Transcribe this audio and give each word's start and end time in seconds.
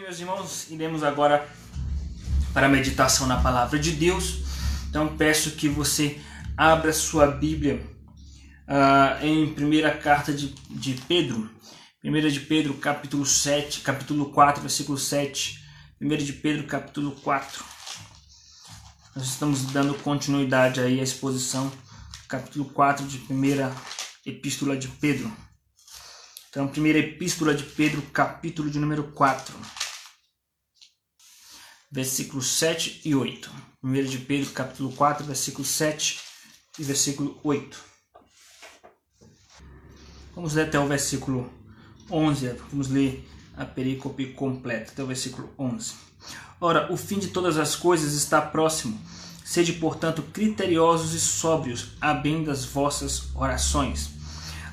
Meus 0.00 0.18
irmãos? 0.18 0.70
Iremos 0.70 1.02
agora 1.02 1.46
para 2.54 2.64
a 2.64 2.70
meditação 2.70 3.26
na 3.26 3.38
palavra 3.38 3.78
de 3.78 3.92
Deus. 3.92 4.38
Então 4.88 5.14
peço 5.14 5.50
que 5.50 5.68
você 5.68 6.18
abra 6.56 6.90
sua 6.90 7.26
Bíblia 7.26 7.86
uh, 8.66 9.22
em 9.22 9.52
primeira 9.52 9.94
carta 9.94 10.32
de, 10.32 10.54
de 10.70 10.94
Pedro. 11.06 11.50
Primeira 12.00 12.30
de 12.30 12.40
Pedro, 12.40 12.72
capítulo 12.74 13.26
7, 13.26 13.80
capítulo 13.80 14.32
4, 14.32 14.62
versículo 14.62 14.96
7. 14.96 15.62
Primeira 15.98 16.24
de 16.24 16.32
Pedro, 16.32 16.66
capítulo 16.66 17.10
4. 17.16 17.62
Nós 19.14 19.26
estamos 19.26 19.66
dando 19.66 19.92
continuidade 19.96 20.80
aí 20.80 20.98
à 20.98 21.02
exposição, 21.02 21.70
capítulo 22.26 22.64
4 22.64 23.06
de 23.06 23.18
primeira 23.18 23.70
epístola 24.24 24.78
de 24.78 24.88
Pedro. 24.88 25.30
Então, 26.48 26.66
primeira 26.66 26.98
epístola 26.98 27.54
de 27.54 27.64
Pedro, 27.64 28.00
capítulo 28.12 28.70
de 28.70 28.78
número 28.78 29.04
4, 29.12 29.54
versículos 31.90 32.46
7 32.58 33.02
e 33.04 33.14
8. 33.14 33.50
Primeira 33.80 34.08
de 34.08 34.18
Pedro, 34.18 34.50
capítulo 34.50 34.92
4, 34.92 35.24
versículo 35.24 35.64
7 35.64 36.20
e 36.78 36.84
versículo 36.84 37.38
8. 37.42 37.78
Vamos 40.34 40.54
ler 40.54 40.66
até 40.66 40.78
o 40.78 40.86
versículo 40.86 41.50
11, 42.10 42.56
vamos 42.70 42.88
ler 42.88 43.28
a 43.56 43.64
perícope 43.64 44.32
completa, 44.32 44.92
até 44.92 45.02
o 45.02 45.06
versículo 45.06 45.52
11. 45.58 45.94
Ora, 46.60 46.92
o 46.92 46.96
fim 46.96 47.18
de 47.18 47.28
todas 47.28 47.58
as 47.58 47.74
coisas 47.74 48.14
está 48.14 48.40
próximo. 48.40 49.00
Sede, 49.44 49.72
portanto, 49.72 50.22
criteriosos 50.22 51.14
e 51.14 51.20
sóbrios, 51.20 51.92
a 52.00 52.14
bem 52.14 52.44
das 52.44 52.64
vossas 52.64 53.34
orações 53.34 54.20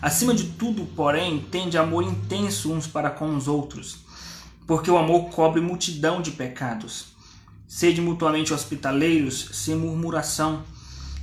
Acima 0.02 0.34
de 0.34 0.43
tudo, 0.52 0.85
porém, 0.95 1.40
tende 1.40 1.77
amor 1.77 2.04
intenso 2.04 2.71
uns 2.71 2.85
para 2.85 3.09
com 3.09 3.35
os 3.35 3.48
outros, 3.48 3.98
porque 4.67 4.91
o 4.91 4.98
amor 4.98 5.30
cobre 5.30 5.62
multidão 5.62 6.21
de 6.21 6.31
pecados. 6.31 7.16
Sede 7.67 8.02
mutuamente 8.02 8.53
hospitaleiros, 8.53 9.49
sem 9.54 9.76
murmuração. 9.76 10.63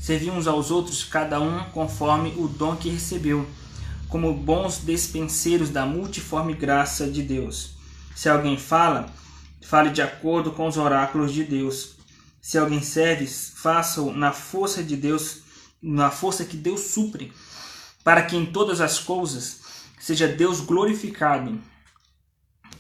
Servi 0.01 0.31
uns 0.31 0.47
aos 0.47 0.71
outros, 0.71 1.05
cada 1.05 1.41
um 1.41 1.65
conforme 1.71 2.35
o 2.37 2.49
dom 2.49 2.75
que 2.75 2.89
recebeu, 2.89 3.47
como 4.09 4.35
bons 4.35 4.79
despenseiros 4.79 5.71
da 5.71 5.87
multiforme 5.87 6.55
graça 6.55 7.07
de 7.07 7.23
Deus. 7.23 7.75
Se 8.17 8.29
alguém 8.29 8.59
fala, 8.59 9.07
fale 9.63 9.91
de 9.91 10.03
acordo 10.03 10.51
com 10.51 10.67
os 10.67 10.77
oráculos 10.77 11.33
de 11.33 11.45
Deus. 11.45 11.95
Se 12.41 12.59
alguém 12.59 12.83
serve, 12.83 13.27
faça-o 13.27 14.13
na 14.13 14.33
força 14.33 14.83
de 14.83 14.97
Deus, 14.97 15.39
na 15.83 16.11
força 16.11 16.45
que 16.45 16.57
Deus 16.57 16.81
supre 16.81 17.31
para 18.05 18.23
que 18.23 18.37
em 18.37 18.45
todas 18.45 18.83
as 18.83 18.99
coisas 19.01 19.61
seja 19.99 20.29
Deus 20.29 20.61
glorificado 20.61 21.59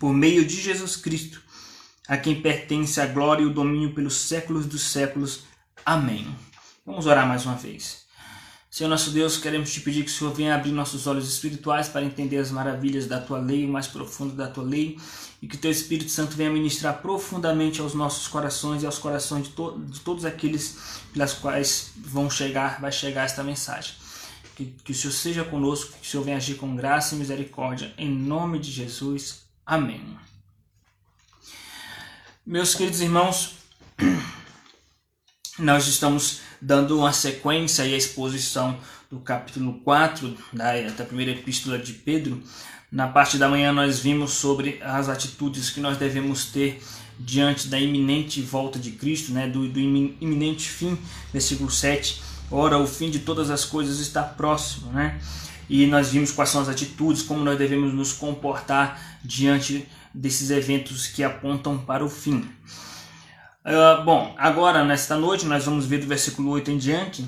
por 0.05 0.12
meio 0.12 0.44
de 0.44 0.60
Jesus 0.60 0.97
Cristo, 0.97 1.41
a 2.06 2.19
quem 2.19 2.42
pertence 2.42 3.00
a 3.00 3.06
glória 3.06 3.42
e 3.42 3.47
o 3.47 3.55
domínio 3.55 3.94
pelos 3.94 4.14
séculos 4.14 4.66
dos 4.66 4.83
séculos. 4.83 5.44
Amém. 5.83 6.28
Vamos 6.84 7.06
orar 7.06 7.27
mais 7.27 7.46
uma 7.46 7.55
vez. 7.55 8.05
Senhor 8.70 8.91
nosso 8.91 9.12
Deus, 9.12 9.38
queremos 9.38 9.72
te 9.72 9.80
pedir 9.80 10.05
que 10.05 10.11
o 10.11 10.12
Senhor 10.12 10.34
venha 10.34 10.55
abrir 10.55 10.72
nossos 10.72 11.06
olhos 11.06 11.27
espirituais 11.27 11.88
para 11.88 12.05
entender 12.05 12.36
as 12.36 12.50
maravilhas 12.50 13.06
da 13.06 13.19
tua 13.19 13.38
lei, 13.38 13.64
o 13.64 13.69
mais 13.70 13.86
profundo 13.86 14.34
da 14.34 14.46
tua 14.46 14.62
lei, 14.62 14.98
e 15.41 15.48
que 15.48 15.56
teu 15.56 15.70
Espírito 15.70 16.11
Santo 16.11 16.36
venha 16.36 16.50
ministrar 16.50 17.00
profundamente 17.00 17.80
aos 17.80 17.94
nossos 17.94 18.28
corações 18.28 18.83
e 18.83 18.86
aos 18.86 18.98
corações 18.98 19.44
de, 19.44 19.55
to 19.55 19.78
de 19.86 20.00
todos 20.00 20.27
aqueles 20.27 21.00
pelas 21.14 21.33
quais 21.33 21.92
vão 21.96 22.28
chegar, 22.28 22.78
vai 22.78 22.92
chegar 22.92 23.24
esta 23.24 23.42
mensagem. 23.42 23.94
Que, 24.55 24.66
que 24.84 24.92
o 24.92 24.94
Senhor 24.94 25.14
seja 25.14 25.44
conosco, 25.44 25.94
que 25.98 26.06
o 26.06 26.11
Senhor 26.11 26.24
venha 26.24 26.36
agir 26.36 26.56
com 26.56 26.77
graça 26.77 27.14
e 27.14 27.18
misericórdia. 27.18 27.94
Em 27.96 28.11
nome 28.11 28.58
de 28.58 28.70
Jesus. 28.70 29.43
Amém. 29.66 30.18
Meus 32.46 32.74
queridos 32.74 33.00
irmãos, 33.00 33.54
nós 35.58 35.86
estamos 35.86 36.40
dando 36.60 36.98
uma 36.98 37.12
sequência 37.12 37.86
e 37.86 37.94
a 37.94 37.96
exposição 37.96 38.78
do 39.11 39.20
capítulo 39.20 39.80
4 39.80 40.36
da, 40.52 40.80
da 40.90 41.05
primeira 41.05 41.33
epístola 41.33 41.78
de 41.78 41.94
Pedro. 41.94 42.42
Na 42.92 43.08
parte 43.08 43.39
da 43.39 43.48
manhã 43.48 43.72
nós 43.72 43.98
vimos 43.98 44.33
sobre 44.33 44.80
as 44.83 45.08
atitudes 45.08 45.70
que 45.70 45.80
nós 45.80 45.96
devemos 45.96 46.46
ter 46.46 46.83
diante 47.18 47.68
da 47.68 47.78
iminente 47.78 48.42
volta 48.42 48.78
de 48.78 48.92
Cristo, 48.92 49.33
né, 49.33 49.48
do, 49.48 49.68
do 49.68 49.80
iminente 49.80 50.68
fim, 50.68 50.98
versículo 51.33 51.70
7 51.70 52.34
Ora, 52.50 52.78
o 52.78 52.86
fim 52.86 53.10
de 53.10 53.20
todas 53.20 53.50
as 53.50 53.64
coisas 53.64 53.98
está 54.00 54.22
próximo, 54.22 54.92
né? 54.92 55.18
E 55.68 55.86
nós 55.86 56.10
vimos 56.10 56.30
quais 56.30 56.50
são 56.50 56.60
as 56.60 56.68
atitudes, 56.68 57.22
como 57.22 57.42
nós 57.42 57.58
devemos 57.58 57.92
nos 57.94 58.12
comportar 58.12 59.14
diante 59.24 59.89
desses 60.12 60.51
eventos 60.51 61.07
que 61.07 61.24
apontam 61.24 61.79
para 61.79 62.05
o 62.05 62.08
fim. 62.08 62.48
Uh, 63.64 64.05
bom, 64.05 64.35
agora 64.39 64.85
nesta 64.85 65.17
noite 65.17 65.46
nós 65.46 65.64
vamos 65.64 65.86
ver 65.86 65.98
do 65.98 66.07
versículo 66.07 66.51
8 66.51 66.70
em 66.70 66.79
diante 66.79 67.27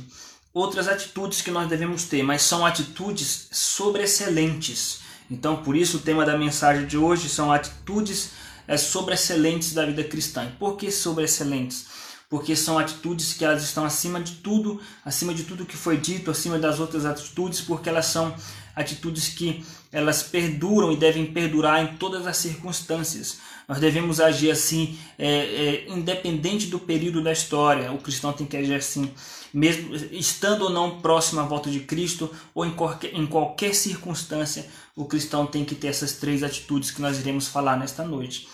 outras 0.56 0.88
atitudes 0.88 1.42
que 1.42 1.50
nós 1.50 1.68
devemos 1.68 2.04
ter, 2.04 2.22
mas 2.22 2.40
são 2.40 2.64
atitudes 2.64 3.48
sobreexcelentes. 3.52 5.00
Então, 5.30 5.56
por 5.62 5.76
isso, 5.76 5.98
o 5.98 6.00
tema 6.00 6.24
da 6.24 6.38
mensagem 6.38 6.86
de 6.86 6.96
hoje 6.96 7.28
são 7.28 7.52
atitudes 7.52 8.30
é, 8.66 8.74
sobreexcelentes 8.78 9.74
da 9.74 9.84
vida 9.84 10.02
cristã. 10.02 10.46
E 10.46 10.52
por 10.52 10.78
que 10.78 10.90
sobreexcelentes? 10.90 11.84
Porque 12.28 12.56
são 12.56 12.78
atitudes 12.78 13.32
que 13.32 13.44
elas 13.44 13.62
estão 13.62 13.84
acima 13.84 14.20
de 14.20 14.36
tudo, 14.36 14.80
acima 15.04 15.32
de 15.32 15.44
tudo 15.44 15.64
que 15.64 15.76
foi 15.76 15.96
dito, 15.96 16.30
acima 16.30 16.58
das 16.58 16.80
outras 16.80 17.04
atitudes, 17.04 17.60
porque 17.60 17.88
elas 17.88 18.06
são 18.06 18.34
atitudes 18.74 19.28
que 19.28 19.64
elas 19.92 20.22
perduram 20.22 20.92
e 20.92 20.96
devem 20.96 21.26
perdurar 21.26 21.82
em 21.82 21.96
todas 21.96 22.26
as 22.26 22.36
circunstâncias. 22.36 23.38
Nós 23.68 23.78
devemos 23.78 24.20
agir 24.20 24.50
assim, 24.50 24.98
é, 25.18 25.28
é, 25.28 25.88
independente 25.88 26.66
do 26.66 26.78
período 26.78 27.22
da 27.22 27.32
história. 27.32 27.90
O 27.92 27.98
cristão 27.98 28.32
tem 28.32 28.46
que 28.46 28.56
agir 28.56 28.74
assim, 28.74 29.10
mesmo 29.54 29.94
estando 30.12 30.62
ou 30.62 30.70
não 30.70 31.00
próximo 31.00 31.40
à 31.40 31.44
volta 31.44 31.70
de 31.70 31.80
Cristo, 31.80 32.30
ou 32.54 32.66
em 32.66 32.72
qualquer, 32.72 33.14
em 33.14 33.26
qualquer 33.26 33.74
circunstância, 33.74 34.66
o 34.94 35.04
cristão 35.04 35.46
tem 35.46 35.64
que 35.64 35.74
ter 35.74 35.88
essas 35.88 36.14
três 36.14 36.42
atitudes 36.42 36.90
que 36.90 37.00
nós 37.00 37.18
iremos 37.18 37.48
falar 37.48 37.76
nesta 37.78 38.04
noite 38.04 38.48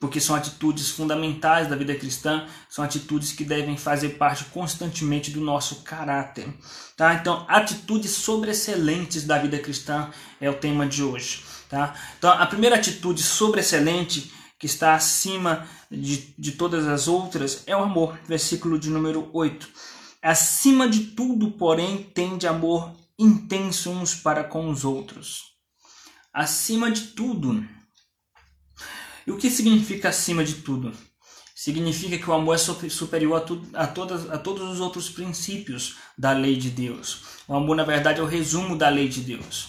porque 0.00 0.20
são 0.20 0.36
atitudes 0.36 0.90
fundamentais 0.90 1.68
da 1.68 1.74
vida 1.74 1.94
cristã, 1.94 2.46
são 2.68 2.84
atitudes 2.84 3.32
que 3.32 3.44
devem 3.44 3.76
fazer 3.76 4.10
parte 4.10 4.44
constantemente 4.46 5.30
do 5.30 5.40
nosso 5.40 5.82
caráter. 5.82 6.48
Tá? 6.96 7.14
Então, 7.14 7.44
atitudes 7.48 8.12
sobreexcelentes 8.12 9.24
da 9.24 9.38
vida 9.38 9.58
cristã 9.58 10.10
é 10.40 10.48
o 10.48 10.54
tema 10.54 10.86
de 10.86 11.02
hoje. 11.02 11.42
Tá? 11.68 11.94
Então, 12.16 12.30
a 12.30 12.46
primeira 12.46 12.76
atitude 12.76 13.22
sobreexcelente 13.22 14.32
que 14.58 14.66
está 14.66 14.94
acima 14.94 15.66
de, 15.90 16.34
de 16.38 16.52
todas 16.52 16.86
as 16.86 17.08
outras 17.08 17.62
é 17.66 17.76
o 17.76 17.82
amor, 17.82 18.18
versículo 18.26 18.78
de 18.78 18.90
número 18.90 19.28
8. 19.32 19.68
Acima 20.22 20.88
de 20.88 21.06
tudo, 21.06 21.52
porém, 21.52 22.02
tende 22.14 22.46
amor 22.46 22.92
intenso 23.18 23.90
uns 23.90 24.14
para 24.14 24.44
com 24.44 24.68
os 24.70 24.84
outros. 24.84 25.42
Acima 26.32 26.90
de 26.90 27.08
tudo, 27.08 27.66
e 29.28 29.30
o 29.30 29.36
que 29.36 29.50
significa 29.50 30.08
acima 30.08 30.42
de 30.42 30.54
tudo? 30.54 30.90
Significa 31.54 32.16
que 32.16 32.30
o 32.30 32.32
amor 32.32 32.54
é 32.54 32.88
superior 32.88 33.36
a, 33.36 33.40
tu, 33.42 33.62
a, 33.74 33.86
todas, 33.86 34.30
a 34.30 34.38
todos 34.38 34.66
os 34.70 34.80
outros 34.80 35.10
princípios 35.10 35.96
da 36.16 36.32
lei 36.32 36.56
de 36.56 36.70
Deus. 36.70 37.24
O 37.46 37.54
amor, 37.54 37.76
na 37.76 37.84
verdade, 37.84 38.20
é 38.20 38.22
o 38.22 38.26
resumo 38.26 38.74
da 38.74 38.88
lei 38.88 39.06
de 39.06 39.20
Deus. 39.20 39.68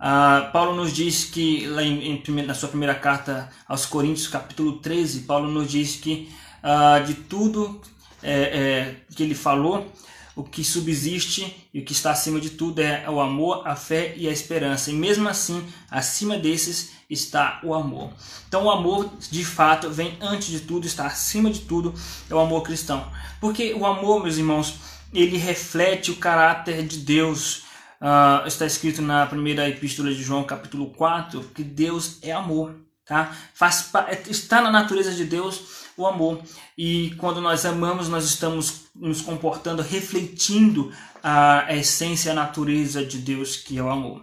Ah, 0.00 0.48
Paulo 0.54 0.74
nos 0.74 0.90
diz 0.94 1.26
que, 1.26 1.66
lá 1.66 1.82
em, 1.82 2.22
na 2.46 2.54
sua 2.54 2.70
primeira 2.70 2.94
carta 2.94 3.50
aos 3.68 3.84
Coríntios, 3.84 4.26
capítulo 4.26 4.78
13, 4.78 5.24
Paulo 5.24 5.50
nos 5.50 5.70
diz 5.70 5.96
que 5.96 6.32
ah, 6.62 6.98
de 7.00 7.12
tudo 7.12 7.82
é, 8.22 8.32
é, 8.32 8.96
que 9.14 9.22
ele 9.22 9.34
falou, 9.34 9.92
o 10.36 10.44
que 10.44 10.62
subsiste 10.62 11.66
e 11.72 11.80
o 11.80 11.84
que 11.84 11.92
está 11.92 12.10
acima 12.10 12.38
de 12.38 12.50
tudo 12.50 12.80
é 12.80 13.08
o 13.08 13.20
amor, 13.20 13.66
a 13.66 13.74
fé 13.74 14.12
e 14.18 14.28
a 14.28 14.30
esperança. 14.30 14.90
E 14.90 14.94
mesmo 14.94 15.26
assim, 15.26 15.66
acima 15.90 16.36
desses 16.36 16.90
está 17.08 17.58
o 17.64 17.72
amor. 17.72 18.12
Então, 18.46 18.64
o 18.64 18.70
amor, 18.70 19.10
de 19.30 19.42
fato, 19.42 19.88
vem 19.88 20.18
antes 20.20 20.48
de 20.48 20.60
tudo, 20.60 20.86
está 20.86 21.06
acima 21.06 21.50
de 21.50 21.60
tudo, 21.60 21.94
é 22.28 22.34
o 22.34 22.38
amor 22.38 22.62
cristão. 22.62 23.10
Porque 23.40 23.72
o 23.72 23.86
amor, 23.86 24.22
meus 24.22 24.36
irmãos, 24.36 24.74
ele 25.10 25.38
reflete 25.38 26.10
o 26.10 26.16
caráter 26.16 26.86
de 26.86 26.98
Deus. 26.98 27.64
Uh, 27.98 28.46
está 28.46 28.66
escrito 28.66 29.00
na 29.00 29.24
primeira 29.24 29.66
epístola 29.66 30.10
de 30.10 30.22
João, 30.22 30.44
capítulo 30.44 30.90
4, 30.90 31.40
que 31.54 31.64
Deus 31.64 32.18
é 32.20 32.32
amor. 32.32 32.74
Tá? 33.06 33.34
Faz, 33.54 33.90
está 34.28 34.60
na 34.60 34.70
natureza 34.70 35.12
de 35.12 35.24
Deus 35.24 35.85
o 35.96 36.06
amor. 36.06 36.40
E 36.76 37.14
quando 37.18 37.40
nós 37.40 37.64
amamos, 37.64 38.08
nós 38.08 38.24
estamos 38.24 38.86
nos 38.94 39.20
comportando, 39.20 39.82
refletindo 39.82 40.92
a 41.22 41.74
essência, 41.74 42.32
a 42.32 42.34
natureza 42.34 43.04
de 43.04 43.18
Deus, 43.18 43.56
que 43.56 43.78
é 43.78 43.82
o 43.82 43.90
amor. 43.90 44.22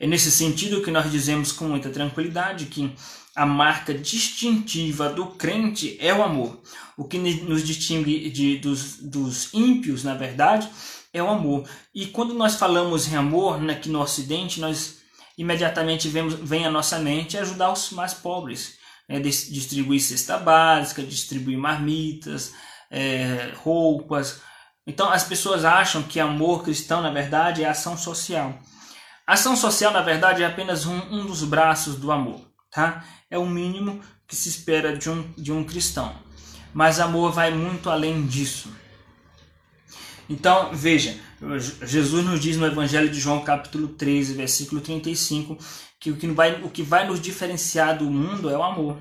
É 0.00 0.06
nesse 0.06 0.30
sentido 0.30 0.82
que 0.82 0.90
nós 0.90 1.10
dizemos 1.10 1.52
com 1.52 1.66
muita 1.66 1.90
tranquilidade 1.90 2.66
que 2.66 2.92
a 3.36 3.44
marca 3.44 3.92
distintiva 3.92 5.08
do 5.08 5.26
crente 5.26 5.96
é 6.00 6.14
o 6.14 6.22
amor. 6.22 6.60
O 6.96 7.04
que 7.04 7.18
nos 7.18 7.64
distingue 7.64 8.30
de, 8.30 8.58
dos, 8.58 8.98
dos 8.98 9.52
ímpios, 9.52 10.04
na 10.04 10.14
verdade, 10.14 10.68
é 11.12 11.22
o 11.22 11.28
amor. 11.28 11.68
E 11.94 12.06
quando 12.06 12.34
nós 12.34 12.54
falamos 12.56 13.12
em 13.12 13.16
amor 13.16 13.58
aqui 13.70 13.88
no 13.88 14.00
Ocidente, 14.00 14.60
nós 14.60 14.98
imediatamente 15.36 16.08
vemos, 16.08 16.34
vem 16.34 16.64
à 16.64 16.70
nossa 16.70 16.98
mente 16.98 17.36
ajudar 17.36 17.72
os 17.72 17.90
mais 17.90 18.14
pobres 18.14 18.78
é, 19.08 19.18
distribuir 19.20 20.00
cesta 20.00 20.38
básica, 20.38 21.02
distribuir 21.02 21.58
marmitas, 21.58 22.52
é, 22.90 23.52
roupas. 23.56 24.40
Então 24.86 25.10
as 25.10 25.24
pessoas 25.24 25.64
acham 25.64 26.02
que 26.02 26.20
amor 26.20 26.62
cristão, 26.62 27.02
na 27.02 27.10
verdade, 27.10 27.62
é 27.62 27.68
ação 27.68 27.96
social. 27.96 28.58
Ação 29.26 29.56
social, 29.56 29.92
na 29.92 30.02
verdade, 30.02 30.42
é 30.42 30.46
apenas 30.46 30.84
um, 30.84 30.98
um 31.10 31.26
dos 31.26 31.42
braços 31.44 31.96
do 31.96 32.12
amor. 32.12 32.40
Tá? 32.70 33.04
É 33.30 33.38
o 33.38 33.46
mínimo 33.46 34.00
que 34.26 34.36
se 34.36 34.48
espera 34.48 34.96
de 34.96 35.08
um, 35.08 35.32
de 35.32 35.52
um 35.52 35.64
cristão. 35.64 36.14
Mas 36.72 37.00
amor 37.00 37.32
vai 37.32 37.50
muito 37.52 37.88
além 37.88 38.26
disso. 38.26 38.68
Então, 40.28 40.70
veja, 40.72 41.18
Jesus 41.82 42.24
nos 42.24 42.40
diz 42.40 42.56
no 42.56 42.66
Evangelho 42.66 43.10
de 43.10 43.20
João, 43.20 43.42
capítulo 43.42 43.88
13, 43.88 44.34
versículo 44.34 44.80
35, 44.80 45.58
que 46.00 46.10
o 46.10 46.16
que 46.16 46.26
vai, 46.28 46.62
o 46.62 46.70
que 46.70 46.82
vai 46.82 47.06
nos 47.06 47.20
diferenciar 47.20 47.98
do 47.98 48.06
mundo 48.06 48.48
é 48.50 48.56
o 48.56 48.62
amor. 48.62 48.98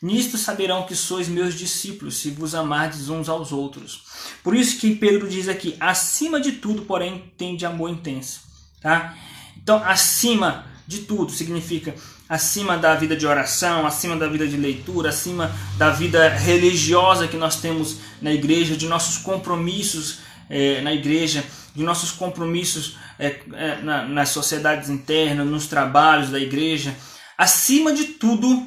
Nisto 0.00 0.38
saberão 0.38 0.84
que 0.84 0.94
sois 0.94 1.28
meus 1.28 1.54
discípulos, 1.54 2.18
se 2.18 2.30
vos 2.30 2.54
amardes 2.54 3.08
uns 3.08 3.28
aos 3.28 3.50
outros. 3.50 4.04
Por 4.44 4.54
isso 4.54 4.78
que 4.78 4.94
Pedro 4.94 5.28
diz 5.28 5.48
aqui, 5.48 5.76
acima 5.80 6.40
de 6.40 6.52
tudo, 6.52 6.82
porém, 6.82 7.32
tem 7.36 7.56
de 7.56 7.66
amor 7.66 7.90
intenso. 7.90 8.42
Tá? 8.80 9.16
Então, 9.56 9.82
acima 9.84 10.66
de 10.86 10.98
tudo 11.00 11.32
significa 11.32 11.94
acima 12.28 12.76
da 12.76 12.94
vida 12.94 13.16
de 13.16 13.26
oração, 13.26 13.86
acima 13.86 14.14
da 14.14 14.28
vida 14.28 14.46
de 14.46 14.56
leitura, 14.56 15.08
acima 15.08 15.50
da 15.76 15.90
vida 15.90 16.28
religiosa 16.28 17.26
que 17.26 17.36
nós 17.36 17.56
temos 17.56 17.96
na 18.20 18.32
igreja, 18.32 18.76
de 18.76 18.86
nossos 18.86 19.18
compromissos 19.18 20.20
é, 20.48 20.80
na 20.82 20.92
igreja, 20.92 21.44
de 21.78 21.84
nossos 21.84 22.10
compromissos 22.10 22.96
é, 23.20 23.40
é, 23.52 23.80
na, 23.82 24.02
nas 24.04 24.30
sociedades 24.30 24.88
internas, 24.88 25.46
nos 25.46 25.68
trabalhos 25.68 26.28
da 26.28 26.40
igreja. 26.40 26.92
Acima 27.36 27.92
de 27.92 28.04
tudo, 28.14 28.66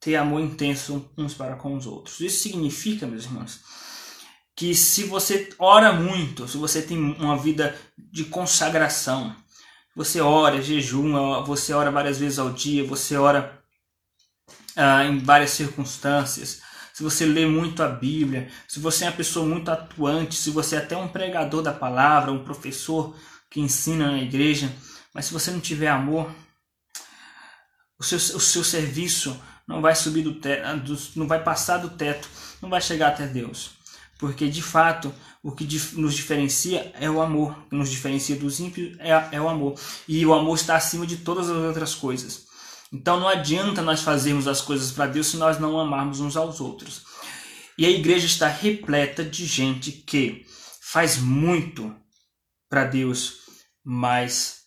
ter 0.00 0.16
amor 0.16 0.40
intenso 0.40 1.10
uns 1.14 1.34
para 1.34 1.56
com 1.56 1.76
os 1.76 1.86
outros. 1.86 2.20
Isso 2.20 2.42
significa, 2.42 3.06
meus 3.06 3.24
irmãos, 3.24 3.60
que 4.56 4.74
se 4.74 5.04
você 5.04 5.50
ora 5.58 5.92
muito, 5.92 6.48
se 6.48 6.56
você 6.56 6.80
tem 6.80 6.96
uma 6.96 7.36
vida 7.36 7.78
de 7.98 8.24
consagração, 8.24 9.36
você 9.94 10.18
ora, 10.18 10.62
jejuma, 10.62 11.42
você 11.42 11.74
ora 11.74 11.90
várias 11.90 12.18
vezes 12.18 12.38
ao 12.38 12.50
dia, 12.50 12.82
você 12.82 13.14
ora 13.18 13.62
ah, 14.74 15.04
em 15.04 15.18
várias 15.18 15.50
circunstâncias, 15.50 16.62
se 16.96 17.02
você 17.02 17.26
lê 17.26 17.44
muito 17.44 17.82
a 17.82 17.88
Bíblia, 17.88 18.48
se 18.66 18.80
você 18.80 19.04
é 19.04 19.08
uma 19.08 19.16
pessoa 19.16 19.44
muito 19.44 19.70
atuante, 19.70 20.34
se 20.34 20.48
você 20.48 20.76
é 20.76 20.78
até 20.78 20.96
um 20.96 21.06
pregador 21.06 21.60
da 21.60 21.70
palavra, 21.70 22.32
um 22.32 22.42
professor 22.42 23.14
que 23.50 23.60
ensina 23.60 24.12
na 24.12 24.22
igreja, 24.22 24.74
mas 25.12 25.26
se 25.26 25.32
você 25.34 25.50
não 25.50 25.60
tiver 25.60 25.88
amor, 25.88 26.34
o 27.98 28.02
seu, 28.02 28.16
o 28.16 28.40
seu 28.40 28.64
serviço 28.64 29.38
não 29.68 29.82
vai 29.82 29.94
subir 29.94 30.22
do 30.22 30.36
teto, 30.36 30.98
não 31.14 31.28
vai 31.28 31.44
passar 31.44 31.76
do 31.76 31.90
teto, 31.90 32.30
não 32.62 32.70
vai 32.70 32.80
chegar 32.80 33.08
até 33.08 33.26
Deus. 33.26 33.72
Porque 34.18 34.48
de 34.48 34.62
fato 34.62 35.14
o 35.42 35.52
que 35.52 35.68
nos 35.96 36.14
diferencia 36.14 36.94
é 36.98 37.10
o 37.10 37.20
amor, 37.20 37.58
o 37.66 37.68
que 37.68 37.76
nos 37.76 37.90
diferencia 37.90 38.36
dos 38.36 38.58
ímpios 38.58 38.98
é, 39.00 39.10
é 39.32 39.38
o 39.40 39.50
amor. 39.50 39.78
E 40.08 40.24
o 40.24 40.32
amor 40.32 40.54
está 40.54 40.76
acima 40.76 41.06
de 41.06 41.18
todas 41.18 41.50
as 41.50 41.56
outras 41.58 41.94
coisas. 41.94 42.46
Então 42.92 43.18
não 43.18 43.28
adianta 43.28 43.82
nós 43.82 44.02
fazermos 44.02 44.46
as 44.46 44.60
coisas 44.60 44.92
para 44.92 45.06
Deus 45.06 45.28
se 45.28 45.36
nós 45.36 45.58
não 45.58 45.78
amarmos 45.78 46.20
uns 46.20 46.36
aos 46.36 46.60
outros. 46.60 47.04
E 47.78 47.84
a 47.84 47.90
igreja 47.90 48.26
está 48.26 48.48
repleta 48.48 49.24
de 49.24 49.44
gente 49.44 49.92
que 49.92 50.46
faz 50.80 51.18
muito 51.18 51.94
para 52.68 52.84
Deus, 52.84 53.40
mas 53.84 54.60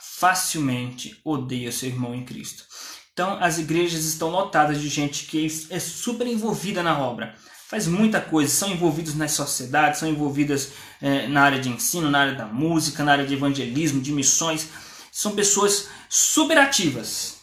facilmente 0.00 1.20
odeia 1.24 1.72
seu 1.72 1.88
irmão 1.88 2.14
em 2.14 2.24
Cristo. 2.24 2.64
Então 3.12 3.42
as 3.42 3.58
igrejas 3.58 4.04
estão 4.04 4.30
lotadas 4.30 4.80
de 4.80 4.88
gente 4.88 5.26
que 5.26 5.46
é 5.70 5.78
super 5.78 6.26
envolvida 6.26 6.82
na 6.82 6.98
obra, 6.98 7.34
faz 7.68 7.86
muita 7.86 8.20
coisa, 8.20 8.50
são 8.50 8.70
envolvidos 8.70 9.14
nas 9.14 9.32
sociedades, 9.32 10.00
são 10.00 10.08
envolvidas 10.08 10.72
é, 11.00 11.26
na 11.26 11.42
área 11.42 11.58
de 11.58 11.68
ensino, 11.68 12.10
na 12.10 12.20
área 12.20 12.34
da 12.34 12.46
música, 12.46 13.02
na 13.02 13.12
área 13.12 13.26
de 13.26 13.34
evangelismo, 13.34 14.00
de 14.00 14.12
missões. 14.12 14.68
São 15.10 15.34
pessoas 15.34 15.88
super 16.08 16.58
ativas, 16.58 17.35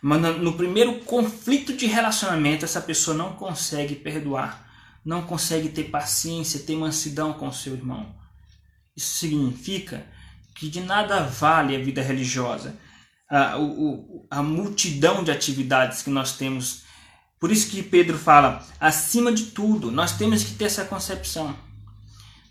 mas 0.00 0.20
no 0.38 0.52
primeiro 0.52 1.00
conflito 1.00 1.76
de 1.76 1.86
relacionamento, 1.86 2.64
essa 2.64 2.80
pessoa 2.80 3.16
não 3.16 3.32
consegue 3.32 3.96
perdoar, 3.96 4.66
não 5.04 5.22
consegue 5.22 5.68
ter 5.68 5.84
paciência, 5.84 6.60
ter 6.60 6.76
mansidão 6.76 7.32
com 7.32 7.48
o 7.48 7.52
seu 7.52 7.74
irmão. 7.74 8.14
Isso 8.96 9.18
significa 9.18 10.06
que 10.54 10.68
de 10.68 10.80
nada 10.80 11.20
vale 11.22 11.74
a 11.74 11.78
vida 11.78 12.02
religiosa, 12.02 12.76
a, 13.30 13.54
a, 13.54 13.58
a 14.38 14.42
multidão 14.42 15.22
de 15.24 15.30
atividades 15.30 16.02
que 16.02 16.10
nós 16.10 16.36
temos. 16.36 16.82
Por 17.40 17.52
isso 17.52 17.70
que 17.70 17.82
Pedro 17.82 18.18
fala, 18.18 18.66
acima 18.80 19.32
de 19.32 19.46
tudo, 19.46 19.90
nós 19.90 20.16
temos 20.16 20.42
que 20.44 20.54
ter 20.54 20.64
essa 20.64 20.84
concepção. 20.84 21.56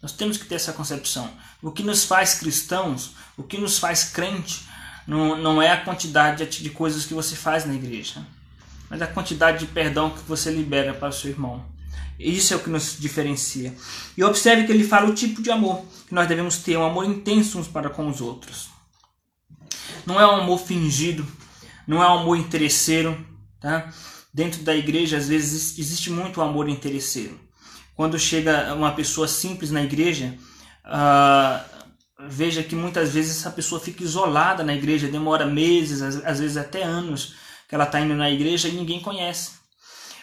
Nós 0.01 0.11
temos 0.11 0.37
que 0.37 0.45
ter 0.45 0.55
essa 0.55 0.73
concepção. 0.73 1.29
O 1.61 1.71
que 1.71 1.83
nos 1.83 2.05
faz 2.05 2.35
cristãos, 2.35 3.11
o 3.35 3.43
que 3.43 3.57
nos 3.57 3.79
faz 3.79 4.05
crente, 4.05 4.65
não, 5.07 5.37
não 5.37 5.61
é 5.61 5.71
a 5.71 5.81
quantidade 5.81 6.45
de 6.45 6.69
coisas 6.69 7.05
que 7.05 7.13
você 7.13 7.35
faz 7.35 7.65
na 7.65 7.73
igreja, 7.73 8.25
mas 8.89 9.01
a 9.01 9.07
quantidade 9.07 9.59
de 9.59 9.67
perdão 9.67 10.09
que 10.09 10.21
você 10.27 10.51
libera 10.51 10.93
para 10.93 11.09
o 11.09 11.13
seu 11.13 11.31
irmão. 11.31 11.65
Isso 12.19 12.53
é 12.53 12.57
o 12.57 12.59
que 12.59 12.69
nos 12.69 12.97
diferencia. 12.99 13.73
E 14.17 14.23
observe 14.23 14.65
que 14.65 14.71
ele 14.71 14.83
fala 14.83 15.09
o 15.09 15.13
tipo 15.13 15.41
de 15.41 15.51
amor 15.51 15.85
que 16.07 16.13
nós 16.13 16.27
devemos 16.27 16.57
ter, 16.57 16.77
um 16.77 16.85
amor 16.85 17.05
intenso 17.05 17.59
uns 17.59 17.67
para 17.67 17.89
com 17.89 18.07
os 18.07 18.21
outros. 18.21 18.69
Não 20.05 20.19
é 20.19 20.27
um 20.27 20.41
amor 20.41 20.59
fingido, 20.59 21.25
não 21.85 22.01
é 22.01 22.07
um 22.09 22.19
amor 22.19 22.37
interesseiro, 22.37 23.17
tá? 23.59 23.91
Dentro 24.33 24.61
da 24.63 24.75
igreja, 24.75 25.17
às 25.17 25.27
vezes, 25.27 25.77
existe 25.77 26.09
muito 26.09 26.41
amor 26.41 26.67
interesseiro. 26.69 27.39
Quando 27.95 28.19
chega 28.19 28.73
uma 28.73 28.91
pessoa 28.91 29.27
simples 29.27 29.71
na 29.71 29.83
igreja, 29.83 30.37
uh, 30.85 31.76
veja 32.29 32.63
que 32.63 32.75
muitas 32.75 33.13
vezes 33.13 33.37
essa 33.37 33.51
pessoa 33.51 33.79
fica 33.79 34.03
isolada 34.03 34.63
na 34.63 34.73
igreja, 34.73 35.07
demora 35.07 35.45
meses, 35.45 36.01
às 36.01 36.39
vezes 36.39 36.57
até 36.57 36.83
anos 36.83 37.35
que 37.67 37.75
ela 37.75 37.83
está 37.83 37.99
indo 37.99 38.15
na 38.15 38.29
igreja 38.29 38.67
e 38.67 38.73
ninguém 38.73 39.01
conhece. 39.01 39.51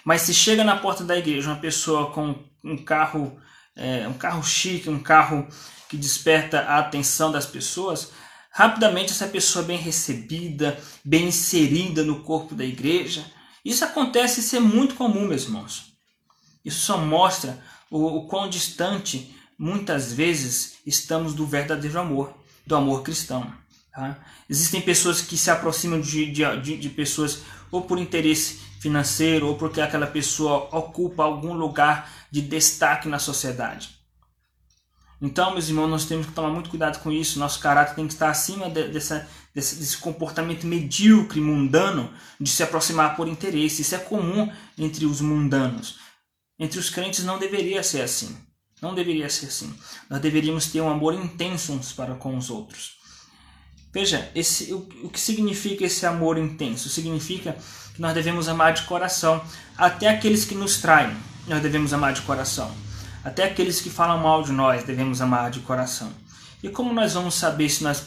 Mas 0.05 0.23
se 0.23 0.35
chega 0.35 0.65
na 0.65 0.77
porta 0.77 1.05
da 1.05 1.17
igreja 1.17 1.51
uma 1.51 1.61
pessoa 1.61 2.11
com 2.11 2.35
um 2.63 2.77
carro, 2.77 3.39
é, 3.77 4.07
um 4.09 4.15
carro 4.15 4.43
chique, 4.43 4.89
um 4.89 5.03
carro 5.03 5.47
que 5.89 5.97
desperta 5.97 6.61
a 6.61 6.79
atenção 6.79 7.31
das 7.31 7.47
pessoas, 7.47 8.11
rapidamente 8.51 9.13
essa 9.13 9.27
pessoa 9.27 9.65
é 9.65 9.69
bem 9.69 9.79
recebida, 9.79 10.79
bem 11.05 11.29
inserida 11.29 12.03
no 12.03 12.21
corpo 12.21 12.55
da 12.55 12.65
igreja. 12.65 13.25
Isso 13.65 13.85
acontece 13.85 14.41
e 14.41 14.45
isso 14.45 14.57
é 14.57 14.61
muito 14.61 14.95
comum, 14.95 15.27
meus 15.27 15.45
irmãos. 15.45 15.95
Isso 16.65 16.81
só 16.81 16.99
mostra 16.99 17.63
o, 17.91 18.19
o 18.19 18.27
quão 18.27 18.49
distante 18.49 19.35
muitas 19.59 20.13
vezes 20.13 20.79
estamos 20.87 21.35
do 21.35 21.47
verdadeiro 21.47 21.99
amor, 21.99 22.35
do 22.67 22.75
amor 22.77 23.03
cristão. 23.03 23.53
Tá? 23.93 24.19
Existem 24.49 24.81
pessoas 24.81 25.21
que 25.21 25.37
se 25.37 25.51
aproximam 25.51 26.01
de, 26.01 26.31
de, 26.31 26.77
de, 26.77 26.89
pessoas 26.91 27.43
ou 27.71 27.83
por 27.83 27.99
interesse 27.99 28.61
financeiro 28.81 29.47
ou 29.47 29.57
porque 29.57 29.81
aquela 29.81 30.07
pessoa 30.07 30.69
ocupa 30.77 31.23
algum 31.23 31.55
lugar 31.55 32.11
de 32.31 32.43
destaque 32.43 33.09
na 33.09 33.19
sociedade. 33.19 33.91
Então, 35.23 35.53
meus 35.53 35.69
irmãos, 35.69 35.89
nós 35.89 36.05
temos 36.05 36.27
que 36.27 36.33
tomar 36.33 36.51
muito 36.51 36.69
cuidado 36.69 37.01
com 37.01 37.11
isso. 37.11 37.39
Nosso 37.39 37.61
caráter 37.61 37.95
tem 37.95 38.07
que 38.07 38.13
estar 38.13 38.29
acima 38.29 38.69
de, 38.69 38.89
dessa, 38.89 39.27
desse, 39.55 39.77
desse 39.77 39.97
comportamento 39.97 40.67
medíocre, 40.67 41.41
mundano, 41.41 42.13
de 42.39 42.51
se 42.51 42.63
aproximar 42.63 43.17
por 43.17 43.29
interesse. 43.29 43.81
Isso 43.81 43.95
é 43.95 43.99
comum 43.99 44.53
entre 44.77 45.07
os 45.07 45.21
mundanos. 45.21 45.99
Entre 46.59 46.79
os 46.79 46.91
crentes 46.91 47.25
não 47.25 47.39
deveria 47.39 47.83
ser 47.83 48.03
assim. 48.03 48.37
Não 48.85 48.95
deveria 48.95 49.31
ser 49.31 49.47
assim. 49.47 49.75
Nós 50.11 50.21
deveríamos 50.21 50.67
ter 50.67 50.83
um 50.83 50.91
amor 50.91 51.15
intenso 51.15 51.73
uns 51.73 51.91
para 51.91 52.15
com 52.17 52.37
os 52.37 52.51
outros. 52.51 52.99
Veja, 53.91 54.31
esse, 54.35 54.75
o, 54.75 54.87
o 55.05 55.09
que 55.09 55.19
significa 55.19 55.87
esse 55.87 56.05
amor 56.05 56.37
intenso? 56.37 56.91
Significa 56.91 57.57
que 57.95 58.03
nós 58.03 58.13
devemos 58.13 58.47
amar 58.47 58.75
de 58.75 58.83
coração. 58.83 59.43
Até 59.75 60.11
aqueles 60.11 60.45
que 60.45 60.55
nos 60.55 60.83
traem, 60.83 61.17
nós 61.49 61.63
devemos 61.63 61.95
amar 61.95 62.13
de 62.13 62.21
coração. 62.21 62.71
Até 63.25 63.45
aqueles 63.45 63.81
que 63.81 63.89
falam 63.89 64.19
mal 64.19 64.43
de 64.43 64.53
nós, 64.53 64.85
devemos 64.85 65.23
amar 65.23 65.51
de 65.51 65.61
coração. 65.61 66.13
E 66.63 66.69
como 66.69 66.93
nós 66.93 67.15
vamos 67.15 67.37
saber 67.37 67.71
se 67.71 67.83
nós, 67.83 68.05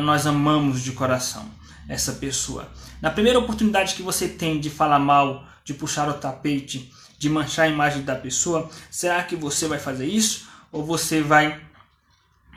nós 0.00 0.26
amamos 0.26 0.80
de 0.80 0.92
coração 0.92 1.46
essa 1.86 2.14
pessoa? 2.14 2.66
Na 3.02 3.10
primeira 3.10 3.38
oportunidade 3.38 3.94
que 3.94 4.02
você 4.02 4.26
tem 4.26 4.58
de 4.58 4.70
falar 4.70 4.98
mal, 4.98 5.46
de 5.62 5.74
puxar 5.74 6.08
o 6.08 6.14
tapete, 6.14 6.90
de 7.24 7.30
manchar 7.30 7.64
a 7.64 7.70
imagem 7.70 8.02
da 8.02 8.14
pessoa, 8.14 8.68
será 8.90 9.22
que 9.22 9.34
você 9.34 9.66
vai 9.66 9.78
fazer 9.78 10.06
isso 10.06 10.46
ou 10.70 10.84
você 10.84 11.22
vai 11.22 11.58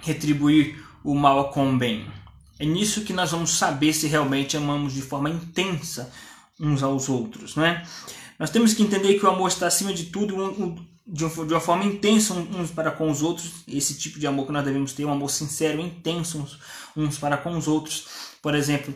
retribuir 0.01 0.83
o 1.05 1.15
mal 1.15 1.51
com 1.51 1.73
o 1.73 1.77
bem? 1.77 2.05
É 2.59 2.65
nisso 2.65 3.05
que 3.05 3.13
nós 3.13 3.31
vamos 3.31 3.51
saber 3.51 3.93
se 3.93 4.07
realmente 4.07 4.57
amamos 4.57 4.93
de 4.93 5.01
forma 5.01 5.29
intensa 5.29 6.11
uns 6.59 6.83
aos 6.83 7.07
outros, 7.07 7.55
não 7.55 7.63
é? 7.63 7.81
Nós 8.37 8.49
temos 8.49 8.73
que 8.73 8.83
entender 8.83 9.17
que 9.17 9.25
o 9.25 9.29
amor 9.29 9.47
está 9.47 9.67
acima 9.67 9.93
de 9.93 10.07
tudo, 10.07 10.35
de 11.07 11.23
uma 11.23 11.59
forma 11.61 11.85
intensa 11.85 12.33
uns 12.33 12.69
para 12.69 12.91
com 12.91 13.09
os 13.09 13.23
outros. 13.23 13.63
Esse 13.67 13.93
tipo 13.97 14.19
de 14.19 14.27
amor 14.27 14.47
que 14.47 14.51
nós 14.51 14.65
devemos 14.65 14.91
ter, 14.91 15.05
um 15.05 15.11
amor 15.11 15.29
sincero, 15.29 15.79
intenso 15.79 16.45
uns 16.95 17.17
para 17.17 17.37
com 17.37 17.57
os 17.57 17.67
outros. 17.69 18.05
Por 18.41 18.53
exemplo, 18.53 18.93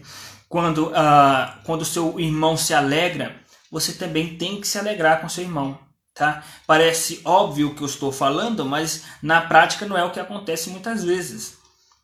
quando 0.50 0.88
uh, 0.88 1.64
quando 1.64 1.86
seu 1.86 2.20
irmão 2.20 2.58
se 2.58 2.74
alegra, 2.74 3.42
você 3.72 3.94
também 3.94 4.38
tem 4.38 4.60
que 4.60 4.68
se 4.68 4.78
alegrar 4.78 5.22
com 5.22 5.30
seu 5.30 5.44
irmão. 5.44 5.80
Tá? 6.14 6.44
Parece 6.68 7.22
óbvio 7.24 7.70
o 7.70 7.76
que 7.76 7.82
eu 7.82 7.88
estou 7.88 8.12
falando, 8.12 8.66
mas 8.66 9.04
na 9.24 9.40
prática 9.42 9.86
não 9.86 9.98
é 9.98 10.04
o 10.04 10.12
que 10.12 10.20
acontece 10.20 10.70
muitas 10.70 11.04
vezes. 11.04 11.58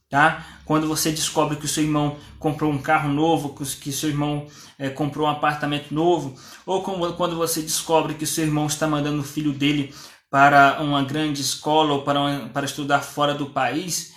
Tá? 0.09 0.45
Quando 0.63 0.87
você 0.87 1.11
descobre 1.11 1.57
que 1.57 1.65
o 1.65 1.67
seu 1.67 1.83
irmão 1.83 2.17
comprou 2.39 2.71
um 2.71 2.81
carro 2.81 3.09
novo, 3.09 3.53
que 3.53 3.89
o 3.89 3.93
seu 3.93 4.09
irmão 4.09 4.47
é, 4.79 4.89
comprou 4.89 5.27
um 5.27 5.31
apartamento 5.31 5.93
novo, 5.93 6.39
ou 6.65 6.81
quando 6.81 7.35
você 7.35 7.61
descobre 7.61 8.13
que 8.13 8.23
o 8.23 8.27
seu 8.27 8.45
irmão 8.45 8.67
está 8.67 8.87
mandando 8.87 9.19
o 9.19 9.25
filho 9.25 9.51
dele 9.51 9.93
para 10.29 10.81
uma 10.81 11.03
grande 11.03 11.41
escola 11.41 11.93
ou 11.93 12.03
para, 12.03 12.19
uma, 12.19 12.49
para 12.49 12.65
estudar 12.65 13.01
fora 13.01 13.33
do 13.33 13.47
país, 13.47 14.13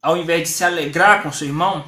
ao 0.00 0.16
invés 0.16 0.42
de 0.44 0.48
se 0.48 0.64
alegrar 0.64 1.22
com 1.22 1.30
seu 1.30 1.46
irmão, 1.46 1.84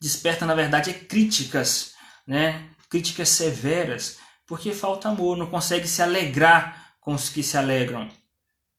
desperta 0.00 0.46
na 0.46 0.54
verdade 0.54 0.94
críticas, 0.94 1.92
né? 2.26 2.70
Críticas 2.94 3.30
severas, 3.30 4.18
porque 4.46 4.72
falta 4.72 5.08
amor, 5.08 5.36
não 5.36 5.46
consegue 5.46 5.88
se 5.88 6.00
alegrar 6.00 6.94
com 7.00 7.12
os 7.12 7.28
que 7.28 7.42
se 7.42 7.58
alegram. 7.58 8.08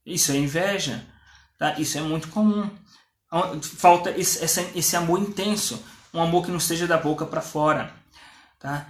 Isso 0.05 0.31
é 0.31 0.37
inveja, 0.37 1.05
tá? 1.59 1.77
isso 1.77 1.97
é 1.97 2.01
muito 2.01 2.29
comum 2.29 2.69
falta 3.61 4.11
esse, 4.11 4.43
esse, 4.73 4.95
amor 4.95 5.19
intenso, 5.19 5.83
um 6.13 6.21
amor 6.21 6.45
que 6.45 6.51
não 6.51 6.59
seja 6.59 6.87
da 6.87 6.95
boca 6.97 7.25
para 7.25 7.41
fora. 7.41 7.93
Tá? 8.57 8.87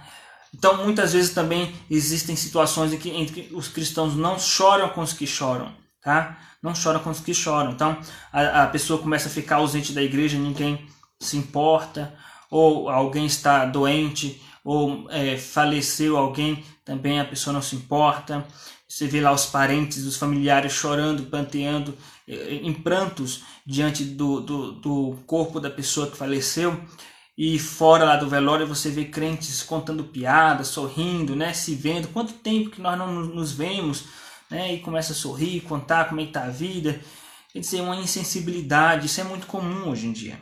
Então, 0.54 0.84
muitas 0.84 1.12
vezes 1.12 1.34
também 1.34 1.74
existem 1.90 2.36
situações 2.36 2.92
em 2.92 2.98
que, 2.98 3.10
em 3.10 3.26
que, 3.26 3.52
os 3.52 3.66
cristãos 3.66 4.14
não 4.14 4.38
choram 4.38 4.90
com 4.90 5.00
os 5.00 5.12
que 5.12 5.26
choram. 5.26 5.74
Tá? 6.00 6.38
Não 6.62 6.76
choram 6.76 7.00
com 7.00 7.10
os 7.10 7.18
que 7.18 7.34
choram. 7.34 7.72
Então, 7.72 7.98
a, 8.32 8.62
a 8.62 8.66
pessoa 8.68 9.02
começa 9.02 9.28
a 9.28 9.32
ficar 9.32 9.56
ausente 9.56 9.92
da 9.92 10.02
igreja, 10.02 10.38
ninguém 10.38 10.86
se 11.18 11.36
importa, 11.36 12.14
ou 12.48 12.88
alguém 12.88 13.26
está 13.26 13.64
doente, 13.64 14.40
ou 14.66 15.06
é, 15.10 15.38
faleceu 15.38 16.16
alguém, 16.16 16.64
também 16.84 17.20
a 17.20 17.24
pessoa 17.24 17.54
não 17.54 17.62
se 17.62 17.76
importa. 17.76 18.44
Você 18.88 19.06
vê 19.06 19.20
lá 19.20 19.30
os 19.32 19.46
parentes, 19.46 20.04
os 20.04 20.16
familiares 20.16 20.72
chorando, 20.72 21.24
panteando, 21.26 21.96
em 22.28 22.72
prantos 22.72 23.42
diante 23.64 24.04
do, 24.04 24.40
do, 24.40 24.72
do 24.72 25.18
corpo 25.24 25.60
da 25.60 25.70
pessoa 25.70 26.10
que 26.10 26.16
faleceu. 26.16 26.80
E 27.38 27.58
fora 27.58 28.04
lá 28.04 28.16
do 28.16 28.28
velório 28.28 28.66
você 28.66 28.90
vê 28.90 29.04
crentes 29.04 29.62
contando 29.62 30.02
piadas, 30.04 30.68
sorrindo, 30.68 31.36
né, 31.36 31.52
se 31.52 31.74
vendo. 31.74 32.08
Quanto 32.08 32.32
tempo 32.32 32.70
que 32.70 32.80
nós 32.80 32.98
não 32.98 33.12
nos 33.12 33.52
vemos, 33.52 34.04
né, 34.50 34.74
e 34.74 34.80
começa 34.80 35.12
a 35.12 35.16
sorrir, 35.16 35.60
contar 35.60 36.06
como 36.06 36.20
é 36.20 36.24
que 36.24 36.30
está 36.30 36.44
a 36.44 36.50
vida. 36.50 37.00
Quer 37.52 37.60
dizer, 37.60 37.82
uma 37.82 37.96
insensibilidade, 37.96 39.06
isso 39.06 39.20
é 39.20 39.24
muito 39.24 39.46
comum 39.46 39.90
hoje 39.90 40.06
em 40.06 40.12
dia. 40.12 40.40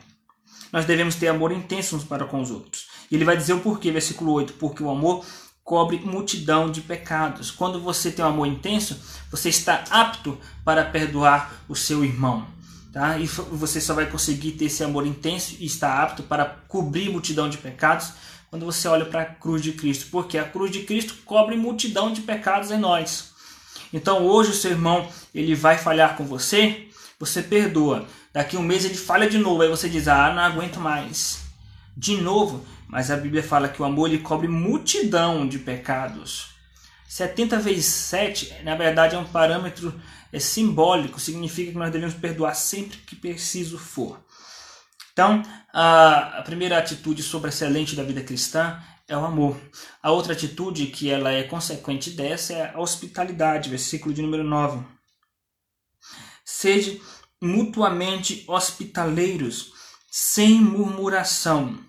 Nós 0.71 0.85
devemos 0.85 1.15
ter 1.15 1.27
amor 1.27 1.51
intenso 1.51 1.95
uns 1.95 2.03
para 2.03 2.25
com 2.25 2.41
os 2.41 2.49
outros. 2.49 2.87
Ele 3.11 3.25
vai 3.25 3.37
dizer 3.37 3.53
o 3.53 3.59
porquê, 3.59 3.91
versículo 3.91 4.31
8, 4.33 4.53
porque 4.53 4.83
o 4.83 4.89
amor 4.89 5.25
cobre 5.63 5.99
multidão 5.99 6.69
de 6.69 6.81
pecados. 6.81 7.49
Quando 7.49 7.79
você 7.79 8.11
tem 8.11 8.23
um 8.23 8.27
amor 8.27 8.47
intenso, 8.47 8.99
você 9.31 9.49
está 9.49 9.83
apto 9.89 10.37
para 10.63 10.85
perdoar 10.85 11.63
o 11.67 11.75
seu 11.75 12.05
irmão. 12.05 12.45
Tá? 12.93 13.17
E 13.17 13.25
você 13.25 13.81
só 13.81 13.93
vai 13.93 14.05
conseguir 14.05 14.51
ter 14.53 14.65
esse 14.65 14.83
amor 14.83 15.05
intenso 15.05 15.55
e 15.59 15.65
estar 15.65 16.01
apto 16.01 16.23
para 16.23 16.45
cobrir 16.45 17.09
multidão 17.09 17.49
de 17.49 17.57
pecados 17.57 18.13
quando 18.49 18.65
você 18.65 18.87
olha 18.87 19.05
para 19.05 19.23
a 19.23 19.25
cruz 19.25 19.61
de 19.61 19.73
Cristo, 19.73 20.07
porque 20.09 20.37
a 20.37 20.45
cruz 20.45 20.71
de 20.71 20.83
Cristo 20.83 21.15
cobre 21.25 21.57
multidão 21.57 22.13
de 22.13 22.21
pecados 22.21 22.71
em 22.71 22.77
nós. 22.77 23.33
Então 23.91 24.25
hoje 24.25 24.51
o 24.51 24.53
seu 24.53 24.71
irmão 24.71 25.09
ele 25.33 25.53
vai 25.55 25.77
falhar 25.77 26.15
com 26.15 26.23
você, 26.25 26.87
você 27.19 27.41
perdoa. 27.41 28.05
Daqui 28.31 28.55
um 28.55 28.61
mês 28.61 28.85
ele 28.85 28.95
falha 28.95 29.29
de 29.29 29.37
novo, 29.37 29.61
aí 29.61 29.69
você 29.69 29.89
diz: 29.89 30.07
Ah, 30.07 30.31
não 30.33 30.41
aguento 30.41 30.79
mais. 30.79 31.39
De 31.97 32.15
novo, 32.15 32.65
mas 32.87 33.11
a 33.11 33.17
Bíblia 33.17 33.43
fala 33.43 33.69
que 33.69 33.81
o 33.81 33.85
amor 33.85 34.09
ele 34.09 34.19
cobre 34.19 34.47
multidão 34.47 35.47
de 35.47 35.59
pecados. 35.59 36.55
70 37.07 37.59
vezes 37.59 37.85
7, 37.85 38.63
na 38.63 38.75
verdade, 38.75 39.15
é 39.15 39.17
um 39.17 39.25
parâmetro 39.25 39.93
é 40.35 40.39
simbólico, 40.39 41.17
significa 41.17 41.71
que 41.71 41.77
nós 41.77 41.91
devemos 41.91 42.13
perdoar 42.13 42.53
sempre 42.55 42.97
que 42.97 43.15
preciso 43.15 43.77
for. 43.77 44.21
Então, 45.13 45.41
a, 45.73 46.41
primeira 46.43 46.77
atitude 46.77 47.23
sobressalente 47.23 47.95
da 47.95 48.03
vida 48.03 48.21
cristã 48.21 48.83
é 49.07 49.15
o 49.15 49.23
amor. 49.23 49.57
A 50.03 50.11
outra 50.11 50.33
atitude 50.33 50.87
que 50.87 51.09
ela 51.09 51.31
é 51.31 51.43
consequente 51.43 52.09
dessa 52.09 52.53
é 52.53 52.73
a 52.73 52.79
hospitalidade, 52.79 53.69
versículo 53.69 54.13
de 54.13 54.21
número 54.21 54.43
9. 54.43 54.85
Sede 56.43 57.01
mutuamente 57.41 58.43
hospitaleiros, 58.45 59.71
sem 60.11 60.59
murmuração. 60.59 61.79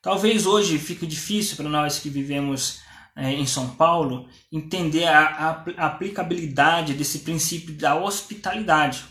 Talvez 0.00 0.46
hoje 0.46 0.78
fique 0.78 1.06
difícil 1.06 1.56
para 1.56 1.68
nós 1.68 1.98
que 1.98 2.08
vivemos 2.08 2.80
é, 3.16 3.32
em 3.32 3.46
São 3.46 3.70
Paulo 3.70 4.28
entender 4.52 5.06
a, 5.06 5.64
a, 5.76 5.86
aplicabilidade 5.86 6.94
desse 6.94 7.20
princípio 7.20 7.74
da 7.74 7.96
hospitalidade. 7.96 9.04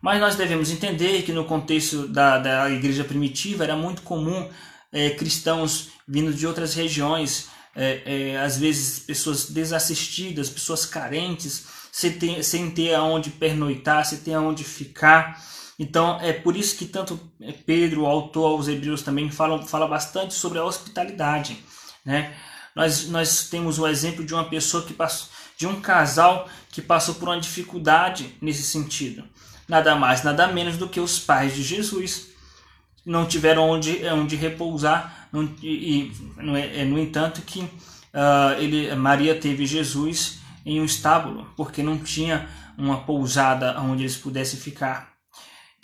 Mas 0.00 0.20
nós 0.20 0.36
devemos 0.36 0.70
entender 0.70 1.22
que 1.22 1.32
no 1.32 1.44
contexto 1.44 2.06
da, 2.06 2.38
da 2.38 2.70
igreja 2.70 3.02
primitiva 3.02 3.64
era 3.64 3.76
muito 3.76 4.02
comum 4.02 4.48
é, 4.92 5.10
cristãos 5.10 5.88
vindo 6.06 6.32
de 6.32 6.46
outras 6.46 6.74
regiões, 6.74 7.48
é, 7.74 8.02
é, 8.04 8.36
às 8.38 8.56
vezes 8.56 9.00
pessoas 9.00 9.50
desassistidas, 9.50 10.48
pessoas 10.48 10.86
carentes, 10.86 11.66
sem 11.90 12.12
ter, 12.12 12.42
sem 12.44 12.70
ter 12.70 12.94
aonde 12.94 13.30
pernoitar, 13.30 14.04
sem 14.04 14.18
ter 14.18 14.34
aonde 14.34 14.62
ficar. 14.62 15.42
Então 15.78 16.20
é 16.20 16.32
por 16.32 16.56
isso 16.56 16.76
que 16.76 16.86
tanto 16.86 17.18
Pedro, 17.66 18.02
o 18.02 18.06
autor 18.06 18.52
aos 18.52 18.68
Hebreus, 18.68 19.02
também 19.02 19.30
fala, 19.30 19.62
fala 19.62 19.88
bastante 19.88 20.34
sobre 20.34 20.58
a 20.58 20.64
hospitalidade. 20.64 21.58
Né? 22.04 22.34
Nós, 22.74 23.08
nós 23.08 23.48
temos 23.48 23.78
o 23.78 23.86
exemplo 23.86 24.24
de 24.24 24.34
uma 24.34 24.44
pessoa 24.44 24.84
que 24.84 24.92
passou, 24.92 25.28
de 25.56 25.66
um 25.66 25.80
casal 25.80 26.48
que 26.70 26.82
passou 26.82 27.14
por 27.14 27.28
uma 27.28 27.40
dificuldade 27.40 28.36
nesse 28.40 28.62
sentido. 28.62 29.24
Nada 29.68 29.94
mais, 29.94 30.22
nada 30.22 30.46
menos 30.48 30.76
do 30.76 30.88
que 30.88 31.00
os 31.00 31.18
pais 31.18 31.54
de 31.54 31.62
Jesus. 31.62 32.28
Não 33.04 33.26
tiveram 33.26 33.68
onde, 33.68 34.04
onde 34.06 34.34
repousar, 34.34 35.28
não, 35.32 35.44
e, 35.62 36.12
no, 36.36 36.56
é, 36.56 36.84
no 36.84 36.98
entanto 36.98 37.42
que 37.42 37.60
uh, 37.60 38.58
ele, 38.58 38.94
Maria 38.94 39.34
teve 39.38 39.66
Jesus 39.66 40.38
em 40.64 40.80
um 40.80 40.84
estábulo, 40.84 41.46
porque 41.56 41.82
não 41.82 41.98
tinha 41.98 42.48
uma 42.78 43.02
pousada 43.02 43.78
onde 43.80 44.02
eles 44.02 44.16
pudessem 44.16 44.58
ficar. 44.58 45.13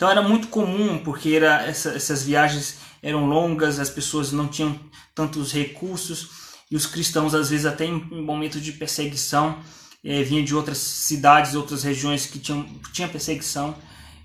Então 0.01 0.09
era 0.09 0.23
muito 0.23 0.47
comum, 0.47 0.97
porque 0.97 1.29
era, 1.29 1.63
essa, 1.63 1.89
essas 1.89 2.23
viagens 2.23 2.77
eram 3.03 3.27
longas, 3.27 3.79
as 3.79 3.91
pessoas 3.91 4.31
não 4.31 4.47
tinham 4.47 4.79
tantos 5.13 5.53
recursos, 5.53 6.27
e 6.71 6.75
os 6.75 6.87
cristãos, 6.87 7.35
às 7.35 7.51
vezes, 7.51 7.67
até 7.67 7.85
em 7.85 8.03
momentos 8.09 8.63
de 8.63 8.71
perseguição, 8.71 9.59
eh, 10.03 10.23
vinham 10.23 10.43
de 10.43 10.55
outras 10.55 10.79
cidades, 10.79 11.53
outras 11.53 11.83
regiões 11.83 12.25
que 12.25 12.39
tinham, 12.39 12.65
tinha 12.91 13.07
perseguição 13.07 13.75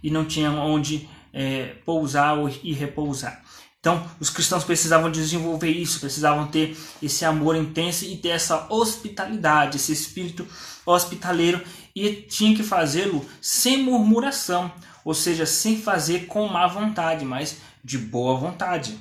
e 0.02 0.10
não 0.10 0.24
tinham 0.24 0.56
onde 0.56 1.06
eh, 1.34 1.74
pousar 1.84 2.38
ou, 2.38 2.48
e 2.48 2.72
repousar. 2.72 3.44
Então, 3.78 4.02
os 4.18 4.30
cristãos 4.30 4.64
precisavam 4.64 5.10
desenvolver 5.10 5.68
isso, 5.68 6.00
precisavam 6.00 6.46
ter 6.46 6.74
esse 7.02 7.22
amor 7.26 7.54
intenso 7.54 8.06
e 8.06 8.16
ter 8.16 8.30
essa 8.30 8.66
hospitalidade, 8.72 9.76
esse 9.76 9.92
espírito 9.92 10.46
hospitaleiro, 10.86 11.60
e 11.94 12.12
tinha 12.14 12.56
que 12.56 12.62
fazê-lo 12.62 13.22
sem 13.42 13.82
murmuração, 13.82 14.72
ou 15.06 15.14
seja, 15.14 15.46
sem 15.46 15.80
fazer 15.80 16.26
com 16.26 16.48
má 16.48 16.66
vontade, 16.66 17.24
mas 17.24 17.58
de 17.84 17.96
boa 17.96 18.36
vontade. 18.36 18.98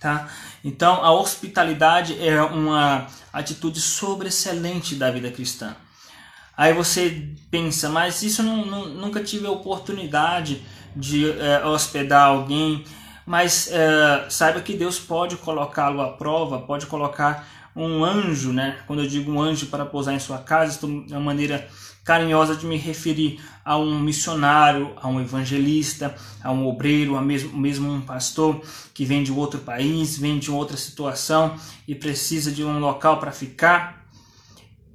Tá? 0.00 0.28
Então, 0.64 1.04
a 1.04 1.10
hospitalidade 1.10 2.16
é 2.24 2.40
uma 2.40 3.08
atitude 3.32 3.80
sobreexcelente 3.80 4.94
da 4.94 5.10
vida 5.10 5.32
cristã. 5.32 5.74
Aí 6.56 6.72
você 6.72 7.28
pensa, 7.50 7.88
mas 7.88 8.22
isso 8.22 8.40
não, 8.44 8.64
não, 8.64 8.88
nunca 8.88 9.20
tive 9.20 9.48
a 9.48 9.50
oportunidade 9.50 10.64
de 10.94 11.28
é, 11.28 11.66
hospedar 11.66 12.28
alguém, 12.28 12.84
mas 13.26 13.68
é, 13.72 14.26
saiba 14.30 14.60
que 14.60 14.74
Deus 14.74 15.00
pode 15.00 15.36
colocá-lo 15.38 16.00
à 16.00 16.12
prova, 16.12 16.60
pode 16.60 16.86
colocar 16.86 17.48
um 17.74 18.04
anjo, 18.04 18.52
né? 18.52 18.78
Quando 18.86 19.02
eu 19.02 19.08
digo 19.08 19.32
um 19.32 19.42
anjo 19.42 19.66
para 19.66 19.84
pousar 19.84 20.14
em 20.14 20.20
sua 20.20 20.38
casa, 20.38 20.78
de 20.78 21.12
uma 21.12 21.18
maneira 21.18 21.68
carinhosa 22.04 22.54
de 22.54 22.66
me 22.66 22.76
referir 22.76 23.40
a 23.64 23.78
um 23.78 23.98
missionário, 23.98 24.92
a 25.00 25.08
um 25.08 25.20
evangelista, 25.20 26.14
a 26.42 26.52
um 26.52 26.66
obreiro, 26.68 27.16
a 27.16 27.22
mesmo, 27.22 27.56
mesmo 27.56 27.90
um 27.90 28.02
pastor 28.02 28.60
que 28.92 29.06
vem 29.06 29.22
de 29.22 29.32
outro 29.32 29.60
país, 29.60 30.18
vem 30.18 30.38
de 30.38 30.50
outra 30.50 30.76
situação 30.76 31.56
e 31.88 31.94
precisa 31.94 32.52
de 32.52 32.62
um 32.62 32.78
local 32.78 33.18
para 33.18 33.32
ficar. 33.32 34.04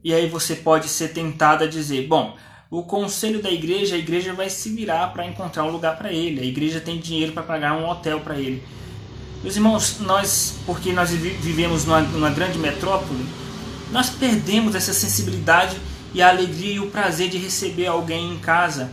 E 0.04 0.14
aí 0.14 0.30
você 0.30 0.56
pode 0.56 0.88
ser 0.88 1.10
tentado 1.10 1.64
a 1.64 1.68
dizer: 1.68 2.08
bom, 2.08 2.38
o 2.70 2.84
conselho 2.84 3.42
da 3.42 3.50
igreja, 3.50 3.96
a 3.96 4.00
igreja 4.00 4.32
vai 4.32 4.50
se 4.50 4.70
virar 4.70 5.08
para 5.08 5.26
encontrar 5.26 5.64
um 5.64 5.72
lugar 5.72 5.98
para 5.98 6.14
ele, 6.14 6.40
a 6.40 6.46
igreja 6.46 6.80
tem 6.80 7.00
dinheiro 7.00 7.34
para 7.34 7.42
pagar 7.42 7.74
um 7.74 7.90
hotel 7.90 8.20
para 8.20 8.38
ele. 8.38 8.64
Meus 9.42 9.56
irmãos, 9.56 10.00
nós, 10.00 10.60
porque 10.66 10.92
nós 10.92 11.10
vivemos 11.12 11.86
numa, 11.86 12.02
numa 12.02 12.30
grande 12.30 12.60
metrópole, 12.60 13.26
nós 13.92 14.10
perdemos 14.10 14.76
essa 14.76 14.94
sensibilidade 14.94 15.76
e 16.14 16.22
a 16.22 16.30
alegria 16.30 16.74
e 16.74 16.80
o 16.80 16.90
prazer 16.90 17.30
de 17.30 17.38
receber 17.38 17.88
alguém 17.88 18.34
em 18.34 18.40
casa 18.40 18.92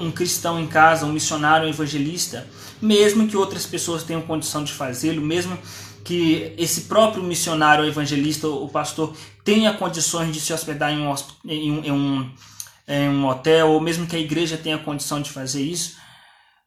um 0.00 0.10
cristão 0.10 0.58
em 0.58 0.66
casa, 0.66 1.06
um 1.06 1.12
missionário, 1.12 1.66
um 1.66 1.70
evangelista, 1.70 2.46
mesmo 2.80 3.26
que 3.28 3.36
outras 3.36 3.66
pessoas 3.66 4.02
tenham 4.02 4.22
condição 4.22 4.64
de 4.64 4.72
fazê-lo, 4.72 5.22
mesmo 5.22 5.56
que 6.04 6.54
esse 6.56 6.82
próprio 6.82 7.22
missionário, 7.22 7.84
o 7.84 7.88
evangelista, 7.88 8.48
o 8.48 8.68
pastor 8.68 9.14
tenha 9.44 9.72
condições 9.74 10.32
de 10.32 10.40
se 10.40 10.52
hospedar 10.52 10.92
em 10.92 11.00
um, 11.00 11.14
em 11.44 11.90
um, 11.90 12.30
em 12.86 13.08
um, 13.08 13.26
hotel, 13.26 13.70
ou 13.70 13.80
mesmo 13.80 14.06
que 14.06 14.16
a 14.16 14.18
igreja 14.18 14.56
tenha 14.56 14.78
condição 14.78 15.20
de 15.20 15.30
fazer 15.30 15.62
isso, 15.62 15.96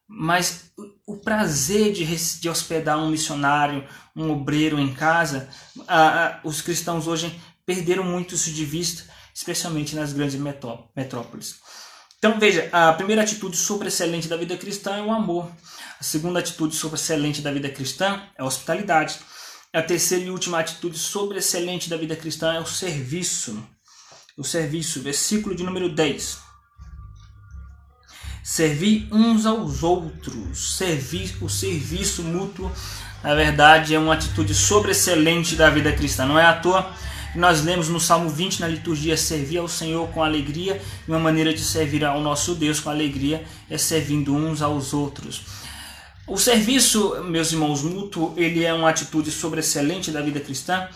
mas 0.06 0.70
o 1.06 1.16
prazer 1.16 1.92
de, 1.92 2.04
de 2.40 2.48
hospedar 2.48 2.98
um 2.98 3.08
missionário, 3.08 3.84
um 4.14 4.30
obreiro 4.30 4.78
em 4.78 4.92
casa, 4.92 5.48
os 6.44 6.60
cristãos 6.60 7.06
hoje 7.06 7.40
perderam 7.64 8.04
muito 8.04 8.34
isso 8.34 8.52
de 8.52 8.64
vista, 8.64 9.09
especialmente 9.40 9.96
nas 9.96 10.12
grandes 10.12 10.38
metrópoles. 10.94 11.56
Então 12.18 12.38
veja, 12.38 12.68
a 12.70 12.92
primeira 12.92 13.22
atitude 13.22 13.56
sobressalente 13.56 14.28
da 14.28 14.36
vida 14.36 14.54
cristã 14.56 14.96
é 14.96 15.02
o 15.02 15.10
amor. 15.10 15.50
A 15.98 16.04
segunda 16.04 16.38
atitude 16.38 16.76
sobressalente 16.76 17.40
da 17.40 17.50
vida 17.50 17.70
cristã 17.70 18.22
é 18.36 18.42
a 18.42 18.44
hospitalidade. 18.44 19.18
A 19.72 19.80
terceira 19.80 20.24
e 20.24 20.30
última 20.30 20.58
atitude 20.58 20.98
sobressalente 20.98 21.88
da 21.88 21.96
vida 21.96 22.14
cristã 22.14 22.52
é 22.52 22.60
o 22.60 22.66
serviço. 22.66 23.66
O 24.36 24.44
serviço, 24.44 25.00
versículo 25.00 25.54
de 25.54 25.62
número 25.62 25.88
10. 25.88 26.38
Servir 28.44 29.08
uns 29.10 29.46
aos 29.46 29.82
outros. 29.82 30.76
Servir, 30.76 31.34
o 31.40 31.48
serviço 31.48 32.22
mútuo, 32.22 32.70
na 33.22 33.34
verdade, 33.34 33.94
é 33.94 33.98
uma 33.98 34.14
atitude 34.14 34.54
sobressalente 34.54 35.56
da 35.56 35.70
vida 35.70 35.92
cristã. 35.92 36.26
Não 36.26 36.38
é 36.38 36.44
à 36.44 36.60
toa 36.60 36.94
nós 37.34 37.62
lemos 37.62 37.88
no 37.88 38.00
Salmo 38.00 38.28
20 38.28 38.60
na 38.60 38.68
liturgia 38.68 39.16
servir 39.16 39.58
ao 39.58 39.68
Senhor 39.68 40.08
com 40.08 40.22
alegria, 40.22 40.80
e 41.06 41.10
uma 41.10 41.20
maneira 41.20 41.52
de 41.52 41.60
servir 41.60 42.04
ao 42.04 42.20
nosso 42.20 42.54
Deus 42.54 42.80
com 42.80 42.90
alegria 42.90 43.44
é 43.68 43.78
servindo 43.78 44.34
uns 44.34 44.62
aos 44.62 44.92
outros. 44.92 45.42
O 46.26 46.36
serviço, 46.36 47.22
meus 47.24 47.52
irmãos, 47.52 47.82
mútuo, 47.82 48.34
ele 48.36 48.64
é 48.64 48.72
uma 48.72 48.90
atitude 48.90 49.30
sobressalente 49.30 50.10
da 50.10 50.20
vida 50.20 50.40
cristã, 50.40 50.88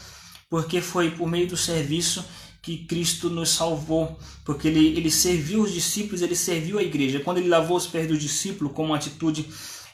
porque 0.49 0.81
foi 0.81 1.11
por 1.11 1.29
meio 1.29 1.49
do 1.49 1.57
serviço 1.57 2.25
que 2.63 2.79
Cristo 2.79 3.29
nos 3.29 3.51
salvou, 3.51 4.19
porque 4.45 4.69
ele, 4.69 4.97
ele 4.97 5.11
serviu 5.11 5.63
os 5.63 5.73
discípulos, 5.73 6.23
ele 6.23 6.37
serviu 6.37 6.79
a 6.79 6.83
igreja. 6.83 7.21
Quando 7.21 7.39
ele 7.39 7.49
lavou 7.49 7.77
os 7.77 7.87
pés 7.87 8.09
do 8.09 8.17
discípulo, 8.17 8.71
como 8.71 8.89
uma 8.89 8.97
atitude 8.97 9.49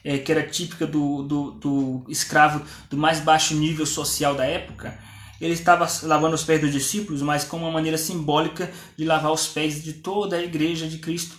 é, 0.05 0.19
que 0.19 0.31
era 0.31 0.43
típica 0.43 0.87
do, 0.87 1.23
do, 1.23 1.51
do 1.53 2.05
escravo 2.09 2.63
do 2.89 2.97
mais 2.97 3.21
baixo 3.21 3.55
nível 3.55 3.85
social 3.85 4.35
da 4.35 4.45
época, 4.45 4.99
ele 5.41 5.55
estava 5.55 5.89
lavando 6.03 6.35
os 6.35 6.45
pés 6.45 6.61
dos 6.61 6.73
discípulos, 6.73 7.23
mas 7.23 7.45
com 7.45 7.57
uma 7.57 7.71
maneira 7.71 7.97
simbólica 7.97 8.71
de 8.97 9.05
lavar 9.05 9.33
os 9.33 9.47
pés 9.49 9.83
de 9.83 9.95
toda 9.95 10.37
a 10.37 10.43
igreja 10.43 10.87
de 10.87 10.99
Cristo. 10.99 11.37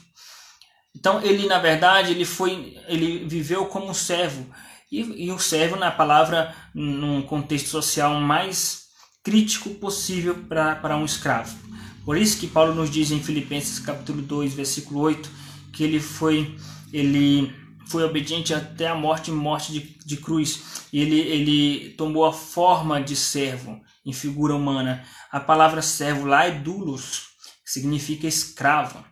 Então 0.96 1.22
ele, 1.22 1.48
na 1.48 1.60
verdade, 1.60 2.12
ele 2.12 2.26
foi, 2.26 2.78
ele 2.88 3.26
viveu 3.26 3.66
como 3.66 3.90
um 3.90 3.94
servo 3.94 4.46
e, 4.92 5.30
e 5.30 5.40
servo 5.40 5.76
na 5.76 5.90
palavra 5.90 6.54
num 6.74 7.22
contexto 7.22 7.70
social 7.70 8.20
mais 8.20 8.88
crítico 9.24 9.70
possível 9.76 10.36
para 10.50 10.98
um 10.98 11.06
escravo. 11.06 11.56
Por 12.04 12.18
isso 12.18 12.40
que 12.40 12.48
Paulo 12.48 12.74
nos 12.74 12.90
diz 12.90 13.12
em 13.12 13.22
Filipenses 13.22 13.80
capítulo 13.80 14.22
2, 14.22 14.54
versículo 14.54 15.00
8, 15.02 15.30
que 15.72 15.84
ele 15.84 16.00
foi 16.00 16.58
ele 16.92 17.54
foi 17.88 18.04
obediente 18.04 18.54
até 18.54 18.88
a 18.88 18.96
morte 18.96 19.32
morte 19.32 19.72
de, 19.72 19.98
de 20.06 20.18
cruz. 20.18 20.88
Ele, 20.92 21.20
ele 21.20 21.90
tomou 21.92 22.26
a 22.26 22.34
forma 22.34 23.02
de 23.02 23.16
servo 23.16 23.82
em 24.06 24.14
figura 24.14 24.56
humana. 24.56 25.06
A 25.32 25.40
palavra 25.40 25.82
servo 25.82 26.26
lá 26.26 26.46
é 26.46 26.52
doulos, 26.52 27.30
que 27.64 27.72
significa 27.72 28.28
escravo. 28.28 29.04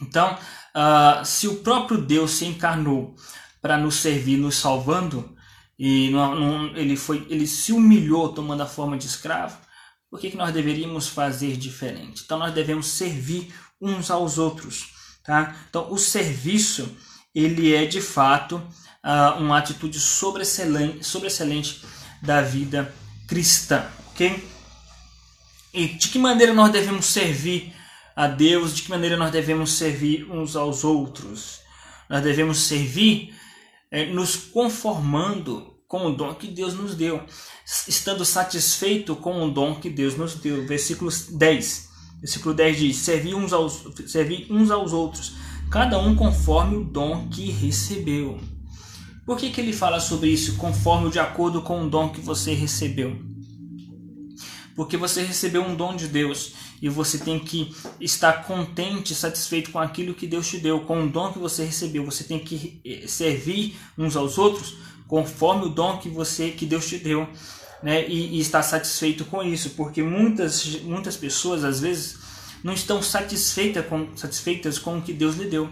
Então, 0.00 0.34
uh, 0.74 1.24
se 1.24 1.48
o 1.48 1.56
próprio 1.56 1.98
Deus 1.98 2.32
se 2.32 2.44
encarnou 2.44 3.14
para 3.62 3.78
nos 3.78 3.96
servir, 3.96 4.36
nos 4.36 4.56
salvando, 4.56 5.34
e 5.78 6.10
não, 6.10 6.34
não, 6.34 6.76
ele, 6.76 6.96
foi, 6.96 7.26
ele 7.28 7.46
se 7.46 7.72
humilhou 7.72 8.32
tomando 8.32 8.62
a 8.62 8.66
forma 8.66 8.96
de 8.96 9.06
escravo, 9.06 9.58
por 10.10 10.20
que, 10.20 10.30
que 10.30 10.36
nós 10.36 10.52
deveríamos 10.52 11.08
fazer 11.08 11.56
diferente? 11.56 12.22
Então, 12.24 12.38
nós 12.38 12.54
devemos 12.54 12.86
servir 12.86 13.52
uns 13.80 14.10
aos 14.10 14.38
outros. 14.38 14.94
Tá? 15.24 15.56
Então, 15.68 15.92
o 15.92 15.98
serviço 15.98 16.96
ele 17.34 17.74
é 17.74 17.84
de 17.84 18.00
fato 18.00 18.56
uh, 18.56 19.38
uma 19.38 19.58
atitude 19.58 20.00
sobressalente, 20.00 21.04
sobressalente 21.04 21.84
da 22.22 22.40
vida 22.40 22.94
cristã, 23.26 23.86
ok? 24.08 24.42
E 25.72 25.88
de 25.88 26.08
que 26.08 26.18
maneira 26.18 26.54
nós 26.54 26.72
devemos 26.72 27.06
servir 27.06 27.72
a 28.14 28.26
Deus? 28.26 28.74
De 28.74 28.82
que 28.82 28.90
maneira 28.90 29.16
nós 29.16 29.30
devemos 29.30 29.72
servir 29.72 30.30
uns 30.30 30.56
aos 30.56 30.84
outros? 30.84 31.60
Nós 32.08 32.22
devemos 32.22 32.60
servir 32.60 33.34
eh, 33.90 34.06
nos 34.06 34.36
conformando 34.36 35.76
com 35.88 36.06
o 36.06 36.16
dom 36.16 36.34
que 36.34 36.48
Deus 36.48 36.74
nos 36.74 36.94
deu, 36.94 37.24
estando 37.86 38.24
satisfeito 38.24 39.14
com 39.16 39.44
o 39.44 39.50
dom 39.50 39.76
que 39.76 39.90
Deus 39.90 40.16
nos 40.16 40.34
deu. 40.36 40.66
Versículo 40.66 41.10
10. 41.10 41.88
Versículo 42.20 42.54
10 42.54 42.78
diz: 42.78 42.96
servir 42.96 43.34
uns 43.34 43.52
aos, 43.52 43.84
servir 44.06 44.46
uns 44.50 44.70
aos 44.70 44.92
outros, 44.92 45.34
cada 45.70 45.98
um 45.98 46.16
conforme 46.16 46.76
o 46.76 46.84
dom 46.84 47.28
que 47.28 47.50
recebeu. 47.50 48.40
Por 49.26 49.36
que, 49.36 49.50
que 49.50 49.60
ele 49.60 49.72
fala 49.72 49.98
sobre 49.98 50.30
isso? 50.30 50.54
Conforme 50.56 51.10
de 51.10 51.18
acordo 51.18 51.60
com 51.60 51.84
o 51.84 51.90
dom 51.90 52.10
que 52.10 52.20
você 52.20 52.54
recebeu. 52.54 53.18
Porque 54.76 54.96
você 54.96 55.22
recebeu 55.22 55.62
um 55.62 55.74
dom 55.74 55.96
de 55.96 56.06
Deus 56.06 56.52
e 56.80 56.88
você 56.88 57.18
tem 57.18 57.40
que 57.40 57.74
estar 58.00 58.44
contente, 58.44 59.16
satisfeito 59.16 59.72
com 59.72 59.80
aquilo 59.80 60.14
que 60.14 60.28
Deus 60.28 60.48
te 60.48 60.58
deu, 60.58 60.80
com 60.80 61.02
o 61.02 61.10
dom 61.10 61.32
que 61.32 61.40
você 61.40 61.64
recebeu. 61.64 62.04
Você 62.04 62.22
tem 62.22 62.38
que 62.38 62.80
eh, 62.84 63.08
servir 63.08 63.76
uns 63.98 64.14
aos 64.14 64.38
outros 64.38 64.76
conforme 65.08 65.64
o 65.66 65.70
dom 65.70 65.98
que 65.98 66.08
você 66.08 66.50
que 66.50 66.66
Deus 66.66 66.86
te 66.86 66.98
deu, 66.98 67.28
né? 67.82 68.06
E, 68.06 68.36
e 68.36 68.40
estar 68.40 68.62
satisfeito 68.62 69.24
com 69.24 69.42
isso, 69.42 69.70
porque 69.70 70.02
muitas 70.02 70.64
muitas 70.82 71.16
pessoas 71.16 71.64
às 71.64 71.80
vezes 71.80 72.18
não 72.62 72.72
estão 72.72 73.00
com, 73.88 74.16
satisfeitas 74.16 74.78
com 74.78 74.98
o 74.98 75.02
que 75.02 75.12
Deus 75.12 75.36
lhe 75.36 75.46
deu 75.46 75.68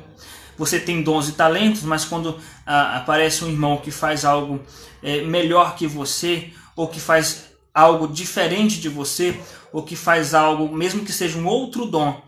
você 0.56 0.78
tem 0.78 1.02
dons 1.02 1.28
e 1.28 1.32
talentos, 1.32 1.82
mas 1.82 2.04
quando 2.04 2.38
ah, 2.66 2.96
aparece 2.96 3.44
um 3.44 3.48
irmão 3.48 3.76
que 3.78 3.90
faz 3.90 4.24
algo 4.24 4.60
é, 5.02 5.22
melhor 5.22 5.76
que 5.76 5.86
você, 5.86 6.52
ou 6.76 6.88
que 6.88 7.00
faz 7.00 7.50
algo 7.72 8.06
diferente 8.06 8.80
de 8.80 8.88
você, 8.88 9.38
ou 9.72 9.82
que 9.82 9.96
faz 9.96 10.34
algo, 10.34 10.74
mesmo 10.74 11.04
que 11.04 11.12
seja 11.12 11.38
um 11.38 11.46
outro 11.46 11.86
dom, 11.86 12.22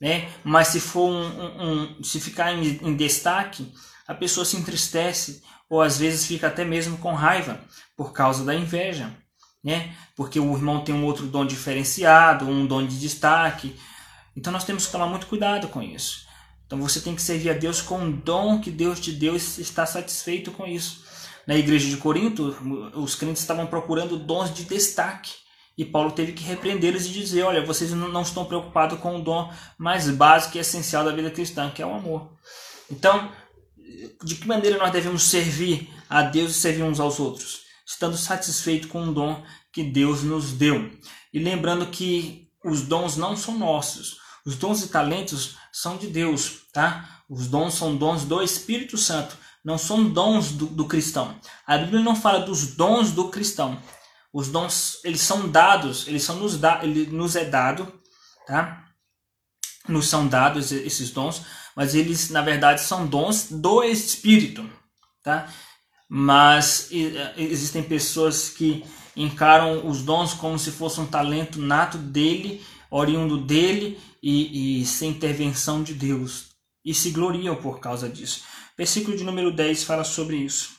né? 0.00 0.28
mas 0.44 0.68
se 0.68 0.80
for 0.80 1.08
um, 1.08 1.24
um, 1.24 1.98
um 1.98 2.04
se 2.04 2.20
ficar 2.20 2.52
em, 2.52 2.80
em 2.82 2.96
destaque, 2.96 3.72
a 4.06 4.14
pessoa 4.14 4.44
se 4.44 4.56
entristece, 4.56 5.42
ou 5.68 5.80
às 5.80 5.98
vezes 5.98 6.26
fica 6.26 6.48
até 6.48 6.64
mesmo 6.64 6.98
com 6.98 7.14
raiva, 7.14 7.60
por 7.96 8.12
causa 8.12 8.44
da 8.44 8.54
inveja. 8.54 9.10
Né? 9.64 9.94
Porque 10.16 10.38
o 10.38 10.54
irmão 10.54 10.84
tem 10.84 10.94
um 10.94 11.04
outro 11.04 11.26
dom 11.26 11.46
diferenciado, 11.46 12.46
um 12.46 12.66
dom 12.66 12.86
de 12.86 12.98
destaque. 12.98 13.74
Então 14.36 14.52
nós 14.52 14.64
temos 14.64 14.86
que 14.86 14.92
tomar 14.92 15.06
muito 15.06 15.26
cuidado 15.26 15.68
com 15.68 15.80
isso. 15.80 16.26
Então 16.72 16.80
você 16.80 17.02
tem 17.02 17.14
que 17.14 17.20
servir 17.20 17.50
a 17.50 17.52
Deus 17.52 17.82
com 17.82 18.02
o 18.02 18.10
dom 18.10 18.58
que 18.58 18.70
Deus 18.70 18.98
te 18.98 19.12
deu 19.12 19.34
e 19.34 19.36
estar 19.36 19.84
satisfeito 19.84 20.50
com 20.50 20.66
isso. 20.66 21.04
Na 21.46 21.54
igreja 21.54 21.86
de 21.86 21.98
Corinto, 21.98 22.56
os 22.94 23.14
crentes 23.14 23.42
estavam 23.42 23.66
procurando 23.66 24.18
dons 24.18 24.54
de 24.54 24.64
destaque. 24.64 25.34
E 25.76 25.84
Paulo 25.84 26.12
teve 26.12 26.32
que 26.32 26.42
repreendê-los 26.42 27.04
e 27.04 27.10
dizer: 27.10 27.42
olha, 27.42 27.62
vocês 27.62 27.90
não 27.90 28.22
estão 28.22 28.46
preocupados 28.46 28.98
com 29.00 29.16
o 29.16 29.22
dom 29.22 29.52
mais 29.76 30.08
básico 30.08 30.56
e 30.56 30.60
essencial 30.60 31.04
da 31.04 31.12
vida 31.12 31.30
cristã, 31.30 31.70
que 31.70 31.82
é 31.82 31.86
o 31.86 31.92
amor. 31.92 32.32
Então, 32.90 33.30
de 34.24 34.36
que 34.36 34.48
maneira 34.48 34.78
nós 34.78 34.92
devemos 34.92 35.24
servir 35.24 35.90
a 36.08 36.22
Deus 36.22 36.52
e 36.52 36.54
servir 36.54 36.84
uns 36.84 36.98
aos 36.98 37.20
outros? 37.20 37.64
Estando 37.86 38.16
satisfeito 38.16 38.88
com 38.88 39.08
o 39.08 39.12
dom 39.12 39.44
que 39.70 39.82
Deus 39.84 40.22
nos 40.22 40.52
deu. 40.52 40.90
E 41.34 41.38
lembrando 41.38 41.88
que 41.88 42.48
os 42.64 42.80
dons 42.80 43.18
não 43.18 43.36
são 43.36 43.58
nossos, 43.58 44.21
os 44.44 44.56
dons 44.56 44.82
e 44.82 44.88
talentos 44.88 45.56
são 45.72 45.96
de 45.96 46.08
Deus, 46.08 46.62
tá? 46.72 47.22
Os 47.28 47.46
dons 47.46 47.74
são 47.74 47.96
dons 47.96 48.24
do 48.24 48.42
Espírito 48.42 48.98
Santo, 48.98 49.36
não 49.64 49.78
são 49.78 50.08
dons 50.08 50.52
do, 50.52 50.66
do 50.66 50.86
cristão. 50.86 51.36
A 51.66 51.78
Bíblia 51.78 52.02
não 52.02 52.16
fala 52.16 52.40
dos 52.40 52.74
dons 52.74 53.12
do 53.12 53.28
cristão. 53.28 53.80
Os 54.32 54.48
dons, 54.48 54.98
eles 55.04 55.20
são 55.20 55.48
dados, 55.48 56.08
eles 56.08 56.24
são 56.24 56.36
nos 56.36 56.56
da, 56.56 56.82
ele 56.82 57.06
nos 57.06 57.36
é 57.36 57.44
dado, 57.44 57.92
tá? 58.46 58.84
Nos 59.88 60.08
são 60.08 60.26
dados 60.26 60.72
esses 60.72 61.10
dons, 61.10 61.42
mas 61.76 61.94
eles 61.94 62.30
na 62.30 62.42
verdade 62.42 62.80
são 62.80 63.06
dons 63.06 63.48
do 63.50 63.82
Espírito, 63.84 64.68
tá? 65.22 65.48
Mas 66.08 66.88
existem 67.36 67.82
pessoas 67.82 68.48
que 68.48 68.84
encaram 69.16 69.86
os 69.86 70.02
dons 70.02 70.34
como 70.34 70.58
se 70.58 70.70
fosse 70.70 71.00
um 71.00 71.06
talento 71.06 71.60
nato 71.60 71.96
dele, 71.96 72.64
oriundo 72.90 73.38
dele 73.38 73.98
e, 74.22 74.80
e 74.80 74.86
sem 74.86 75.10
intervenção 75.10 75.82
de 75.82 75.94
Deus 75.94 76.52
e 76.84 76.94
se 76.94 77.10
gloriam 77.10 77.56
por 77.56 77.80
causa 77.80 78.08
disso. 78.08 78.42
Versículo 78.76 79.16
de 79.16 79.24
número 79.24 79.52
10 79.52 79.84
fala 79.84 80.04
sobre 80.04 80.36
isso. 80.36 80.70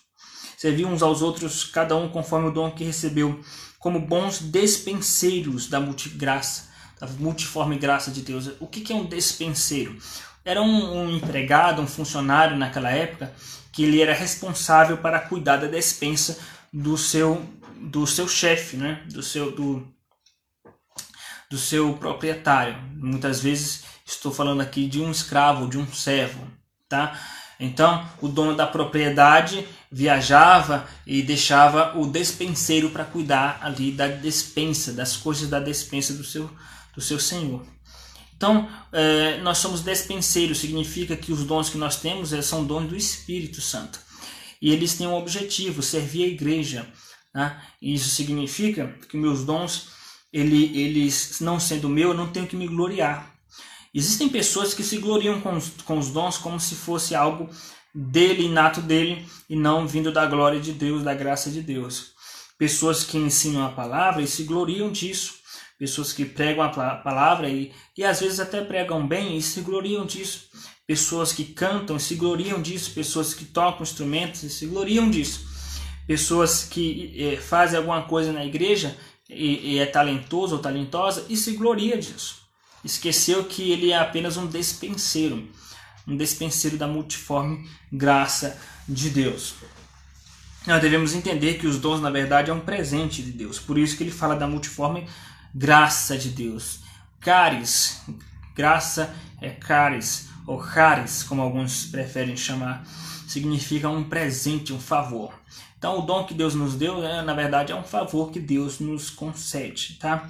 Serviam 0.57 0.93
uns 0.93 1.03
aos 1.03 1.21
outros, 1.21 1.65
cada 1.65 1.95
um 1.95 2.07
conforme 2.09 2.47
o 2.47 2.51
dom 2.51 2.71
que 2.71 2.83
recebeu, 2.83 3.39
como 3.77 3.99
bons 3.99 4.39
despenseiros 4.39 5.67
da 5.67 5.79
multigraça, 5.79 6.69
da 6.99 7.07
multiforme 7.07 7.77
graça 7.77 8.09
de 8.11 8.21
Deus. 8.21 8.51
O 8.59 8.67
que, 8.67 8.93
é 8.93 8.95
um 8.95 9.05
despenseiro? 9.05 9.97
Era 10.45 10.61
um, 10.61 11.01
um 11.01 11.15
empregado, 11.15 11.81
um 11.81 11.87
funcionário 11.87 12.57
naquela 12.57 12.91
época, 12.91 13.33
que 13.73 13.83
ele 13.83 14.01
era 14.01 14.13
responsável 14.13 14.97
para 14.97 15.19
cuidar 15.19 15.57
da 15.57 15.67
despensa 15.67 16.39
do 16.71 16.97
seu 16.97 17.45
do 17.75 18.07
seu 18.07 18.29
chefe, 18.29 18.77
né? 18.77 19.03
do 19.11 19.21
seu 19.21 19.51
do, 19.51 19.85
do 21.53 21.59
seu 21.59 21.93
proprietário. 21.93 22.75
Muitas 22.95 23.39
vezes 23.39 23.83
estou 24.03 24.33
falando 24.33 24.61
aqui 24.61 24.87
de 24.87 24.99
um 24.99 25.11
escravo, 25.11 25.69
de 25.69 25.77
um 25.77 25.85
servo, 25.93 26.47
tá? 26.89 27.15
Então, 27.59 28.09
o 28.19 28.27
dono 28.27 28.55
da 28.55 28.65
propriedade 28.65 29.63
viajava 29.91 30.87
e 31.05 31.21
deixava 31.21 31.95
o 31.95 32.07
despenseiro 32.07 32.89
para 32.89 33.05
cuidar 33.05 33.59
ali 33.61 33.91
da 33.91 34.07
despensa, 34.07 34.93
das 34.93 35.15
coisas 35.15 35.47
da 35.47 35.59
despensa 35.59 36.15
do 36.15 36.23
seu, 36.23 36.49
do 36.95 37.01
seu 37.01 37.19
senhor. 37.19 37.63
Então, 38.35 38.67
é, 38.91 39.37
nós 39.37 39.59
somos 39.59 39.81
despenseiros, 39.81 40.57
significa 40.57 41.15
que 41.15 41.31
os 41.31 41.43
dons 41.43 41.69
que 41.69 41.77
nós 41.77 41.97
temos 41.97 42.33
é, 42.33 42.41
são 42.41 42.65
dons 42.65 42.89
do 42.89 42.95
Espírito 42.95 43.61
Santo. 43.61 43.99
E 44.59 44.71
eles 44.71 44.95
têm 44.95 45.05
um 45.05 45.13
objetivo, 45.13 45.83
servir 45.83 46.23
a 46.23 46.27
igreja. 46.29 46.87
Né? 47.31 47.61
E 47.79 47.93
isso 47.93 48.09
significa 48.09 48.87
que 49.07 49.15
meus 49.15 49.45
dons, 49.45 49.92
ele, 50.33 50.75
eles 50.77 51.39
não 51.39 51.59
sendo 51.59 51.87
meu, 51.87 52.09
eu 52.09 52.17
não 52.17 52.31
tenho 52.31 52.47
que 52.47 52.55
me 52.55 52.67
gloriar. 52.67 53.31
Existem 53.93 54.27
pessoas 54.27 54.73
que 54.73 54.81
se 54.81 54.97
gloriam 54.97 55.39
com 55.39 55.55
os, 55.55 55.69
com 55.85 55.99
os 55.99 56.09
dons 56.09 56.37
como 56.37 56.59
se 56.59 56.73
fosse 56.73 57.13
algo 57.13 57.47
dele, 57.93 58.45
inato 58.45 58.81
dele, 58.81 59.23
e 59.47 59.55
não 59.55 59.87
vindo 59.87 60.11
da 60.11 60.25
glória 60.25 60.59
de 60.59 60.71
Deus, 60.71 61.03
da 61.03 61.13
graça 61.13 61.51
de 61.51 61.61
Deus. 61.61 62.13
Pessoas 62.57 63.03
que 63.03 63.17
ensinam 63.17 63.63
a 63.63 63.69
palavra 63.69 64.23
e 64.23 64.27
se 64.27 64.43
gloriam 64.43 64.91
disso. 64.91 65.35
Pessoas 65.77 66.11
que 66.11 66.25
pregam 66.25 66.63
a 66.63 66.69
palavra 66.69 67.49
e, 67.49 67.71
e 67.95 68.03
às 68.03 68.19
vezes 68.19 68.39
até 68.39 68.61
pregam 68.61 69.05
bem 69.05 69.37
e 69.37 69.41
se 69.41 69.61
gloriam 69.61 70.05
disso. 70.05 70.47
Pessoas 70.87 71.31
que 71.31 71.45
cantam 71.45 71.97
e 71.97 71.99
se 71.99 72.15
gloriam 72.15 72.61
disso. 72.61 72.91
Pessoas 72.91 73.33
que 73.33 73.45
tocam 73.45 73.83
instrumentos 73.83 74.41
e 74.43 74.49
se 74.49 74.65
gloriam 74.65 75.09
disso. 75.09 75.45
Pessoas 76.07 76.63
que 76.63 77.13
é, 77.17 77.37
fazem 77.37 77.77
alguma 77.77 78.03
coisa 78.03 78.31
na 78.31 78.45
igreja 78.45 78.97
e, 79.35 79.73
e 79.73 79.79
é 79.79 79.85
talentoso 79.85 80.55
ou 80.55 80.61
talentosa 80.61 81.25
e 81.29 81.35
se 81.35 81.53
gloria 81.53 81.97
disso 81.97 82.43
esqueceu 82.83 83.45
que 83.45 83.71
ele 83.71 83.91
é 83.91 83.97
apenas 83.97 84.35
um 84.35 84.45
despenseiro, 84.45 85.47
um 86.07 86.17
despenseiro 86.17 86.77
da 86.77 86.87
multiforme 86.87 87.67
graça 87.91 88.59
de 88.87 89.09
Deus. 89.09 89.55
Nós 90.67 90.81
devemos 90.81 91.13
entender 91.13 91.55
que 91.55 91.67
os 91.67 91.77
dons, 91.77 92.01
na 92.01 92.09
verdade, 92.09 92.51
é 92.51 92.53
um 92.53 92.59
presente 92.59 93.21
de 93.21 93.31
Deus. 93.31 93.59
Por 93.59 93.77
isso 93.77 93.97
que 93.97 94.03
ele 94.03 94.11
fala 94.11 94.35
da 94.35 94.47
multiforme 94.47 95.07
graça 95.53 96.17
de 96.17 96.29
Deus. 96.29 96.79
Caris, 97.19 98.01
graça 98.55 99.13
é 99.41 99.49
caris, 99.49 100.29
ou 100.45 100.57
caris, 100.57 101.23
como 101.23 101.41
alguns 101.41 101.85
preferem 101.85 102.35
chamar, 102.35 102.85
significa 103.27 103.89
um 103.89 104.03
presente, 104.03 104.73
um 104.73 104.79
favor. 104.79 105.33
Então, 105.83 105.99
o 105.99 106.01
dom 106.01 106.23
que 106.23 106.33
Deus 106.33 106.55
nos 106.55 106.75
deu, 106.75 107.01
né, 107.01 107.21
na 107.23 107.33
verdade, 107.33 107.73
é 107.73 107.75
um 107.75 107.83
favor 107.83 108.31
que 108.31 108.39
Deus 108.39 108.79
nos 108.79 109.09
concede, 109.09 109.97
tá? 109.99 110.29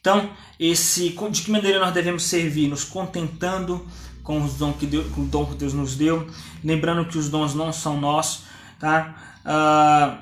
Então, 0.00 0.30
esse, 0.58 1.10
de 1.10 1.42
que 1.42 1.50
maneira 1.50 1.78
nós 1.78 1.92
devemos 1.92 2.22
servir? 2.22 2.66
Nos 2.66 2.82
contentando 2.82 3.86
com, 4.22 4.42
os 4.42 4.54
dons 4.54 4.74
que 4.78 4.86
Deus, 4.86 5.12
com 5.12 5.20
o 5.20 5.26
dom 5.26 5.44
que 5.44 5.54
Deus 5.54 5.74
nos 5.74 5.96
deu, 5.96 6.26
lembrando 6.64 7.04
que 7.04 7.18
os 7.18 7.28
dons 7.28 7.52
não 7.52 7.74
são 7.74 8.00
nossos, 8.00 8.44
tá? 8.80 9.38
Ah, 9.44 10.20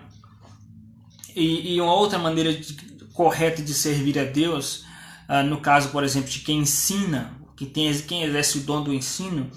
e, 1.36 1.76
e, 1.76 1.80
uma 1.80 1.94
outra 1.94 2.18
maneira 2.18 2.52
de, 2.52 2.74
correta 3.12 3.62
de 3.62 3.72
servir 3.72 4.18
a 4.18 4.24
Deus, 4.24 4.84
ah, 5.28 5.44
no 5.44 5.60
caso, 5.60 5.90
por 5.90 6.02
exemplo, 6.02 6.28
de 6.28 6.40
quem 6.40 6.58
ensina, 6.58 7.32
que 7.54 7.64
tem, 7.64 7.96
quem 8.00 8.24
exerce 8.24 8.58
o 8.58 8.62
dom 8.62 8.82
do 8.82 8.92
ensino, 8.92 9.48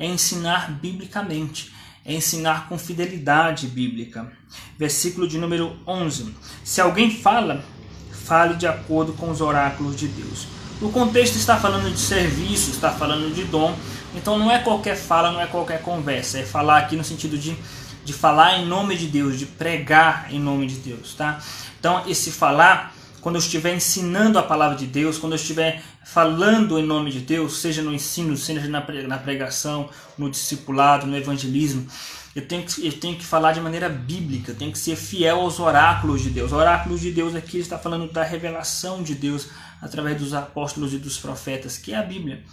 é 0.00 0.06
ensinar 0.08 0.72
biblicamente, 0.80 1.72
é 2.04 2.12
ensinar 2.12 2.68
com 2.68 2.78
fidelidade 2.78 3.66
bíblica. 3.66 4.30
Versículo 4.78 5.26
de 5.26 5.38
número 5.38 5.76
11. 5.86 6.34
Se 6.62 6.80
alguém 6.80 7.10
fala, 7.10 7.64
fale 8.24 8.54
de 8.54 8.66
acordo 8.66 9.12
com 9.12 9.30
os 9.30 9.40
oráculos 9.40 9.96
de 9.96 10.08
Deus. 10.08 10.46
O 10.80 10.90
contexto 10.90 11.36
está 11.36 11.56
falando 11.56 11.90
de 11.90 11.98
serviço, 11.98 12.70
está 12.70 12.90
falando 12.90 13.32
de 13.34 13.44
dom, 13.44 13.74
então 14.14 14.38
não 14.38 14.50
é 14.50 14.58
qualquer 14.58 14.96
fala, 14.96 15.32
não 15.32 15.40
é 15.40 15.46
qualquer 15.46 15.80
conversa, 15.80 16.38
é 16.38 16.42
falar 16.42 16.78
aqui 16.78 16.96
no 16.96 17.04
sentido 17.04 17.38
de, 17.38 17.56
de 18.04 18.12
falar 18.12 18.58
em 18.58 18.66
nome 18.66 18.96
de 18.96 19.06
Deus, 19.06 19.38
de 19.38 19.46
pregar 19.46 20.26
em 20.30 20.40
nome 20.40 20.66
de 20.66 20.76
Deus, 20.76 21.14
tá? 21.14 21.40
Então 21.78 22.02
esse 22.06 22.30
falar, 22.32 22.93
quando 23.24 23.36
eu 23.36 23.40
estiver 23.40 23.74
ensinando 23.74 24.38
a 24.38 24.42
palavra 24.42 24.76
de 24.76 24.86
Deus, 24.86 25.16
quando 25.16 25.32
eu 25.32 25.36
estiver 25.36 25.82
falando 26.04 26.78
em 26.78 26.82
nome 26.84 27.10
de 27.10 27.20
Deus, 27.20 27.56
seja 27.56 27.80
no 27.80 27.90
ensino, 27.90 28.36
seja 28.36 28.68
na 28.68 29.16
pregação, 29.16 29.88
no 30.18 30.28
discipulado, 30.28 31.06
no 31.06 31.16
evangelismo, 31.16 31.86
eu 32.36 32.46
tenho, 32.46 32.64
que, 32.64 32.86
eu 32.86 32.92
tenho 32.92 33.16
que 33.16 33.24
falar 33.24 33.52
de 33.52 33.62
maneira 33.62 33.88
bíblica, 33.88 34.52
eu 34.52 34.54
tenho 34.54 34.70
que 34.70 34.78
ser 34.78 34.94
fiel 34.94 35.40
aos 35.40 35.58
oráculos 35.58 36.20
de 36.20 36.28
Deus. 36.28 36.52
Oráculos 36.52 37.00
de 37.00 37.12
Deus 37.12 37.34
aqui 37.34 37.56
está 37.56 37.78
falando 37.78 38.12
da 38.12 38.22
revelação 38.22 39.02
de 39.02 39.14
Deus 39.14 39.48
através 39.80 40.18
dos 40.18 40.34
apóstolos 40.34 40.92
e 40.92 40.98
dos 40.98 41.16
profetas, 41.16 41.78
que 41.78 41.94
é 41.94 41.96
a 41.96 42.02
Bíblia. 42.02 42.44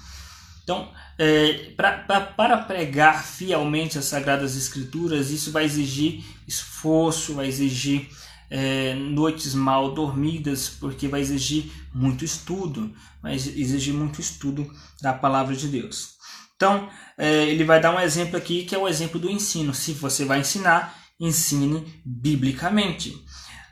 Então, 0.64 0.88
é, 1.18 1.74
pra, 1.76 1.92
pra, 1.92 2.22
para 2.22 2.58
pregar 2.60 3.26
fielmente 3.26 3.98
as 3.98 4.06
Sagradas 4.06 4.56
Escrituras, 4.56 5.32
isso 5.32 5.52
vai 5.52 5.66
exigir 5.66 6.24
esforço, 6.48 7.34
vai 7.34 7.48
exigir 7.48 8.10
é, 8.52 8.94
noites 8.94 9.56
mal 9.56 9.94
dormidas, 9.94 10.68
porque 10.70 11.08
vai 11.08 11.22
exigir 11.22 11.72
muito 11.96 12.26
estudo, 12.26 12.94
vai 13.24 13.34
exigir 13.34 13.94
muito 13.94 14.20
estudo 14.20 14.70
da 15.02 15.14
palavra 15.14 15.56
de 15.56 15.70
Deus. 15.70 16.16
Então, 16.58 16.90
é, 17.18 17.46
ele 17.46 17.64
vai 17.64 17.80
dar 17.80 17.96
um 17.96 18.00
exemplo 18.00 18.36
aqui 18.36 18.66
que 18.66 18.76
é 18.76 18.78
o 18.78 18.90
exemplo 18.90 19.18
do 19.18 19.30
ensino. 19.30 19.74
Se 19.74 19.94
você 19.94 20.26
vai 20.26 20.42
ensinar, 20.42 20.96
ensine 21.18 22.02
biblicamente. 22.06 23.12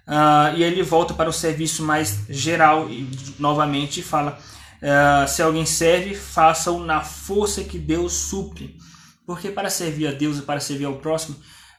Uh, 0.07 0.57
e 0.57 0.63
ele 0.63 0.81
volta 0.81 1.13
para 1.13 1.29
o 1.29 1.33
serviço 1.33 1.83
mais 1.83 2.21
geral 2.29 2.89
e 2.89 3.07
novamente 3.37 4.01
fala: 4.01 4.39
uh, 4.81 5.27
se 5.27 5.41
alguém 5.41 5.67
serve, 5.67 6.15
faça-o 6.15 6.83
na 6.83 7.01
força 7.01 7.63
que 7.63 7.77
Deus 7.77 8.13
supre. 8.13 8.75
Porque 9.23 9.51
para 9.51 9.69
servir 9.69 10.07
a 10.07 10.11
Deus 10.11 10.39
e 10.39 10.41
para 10.41 10.59
servir 10.59 10.85
ao 10.85 10.95
próximo, 10.95 11.35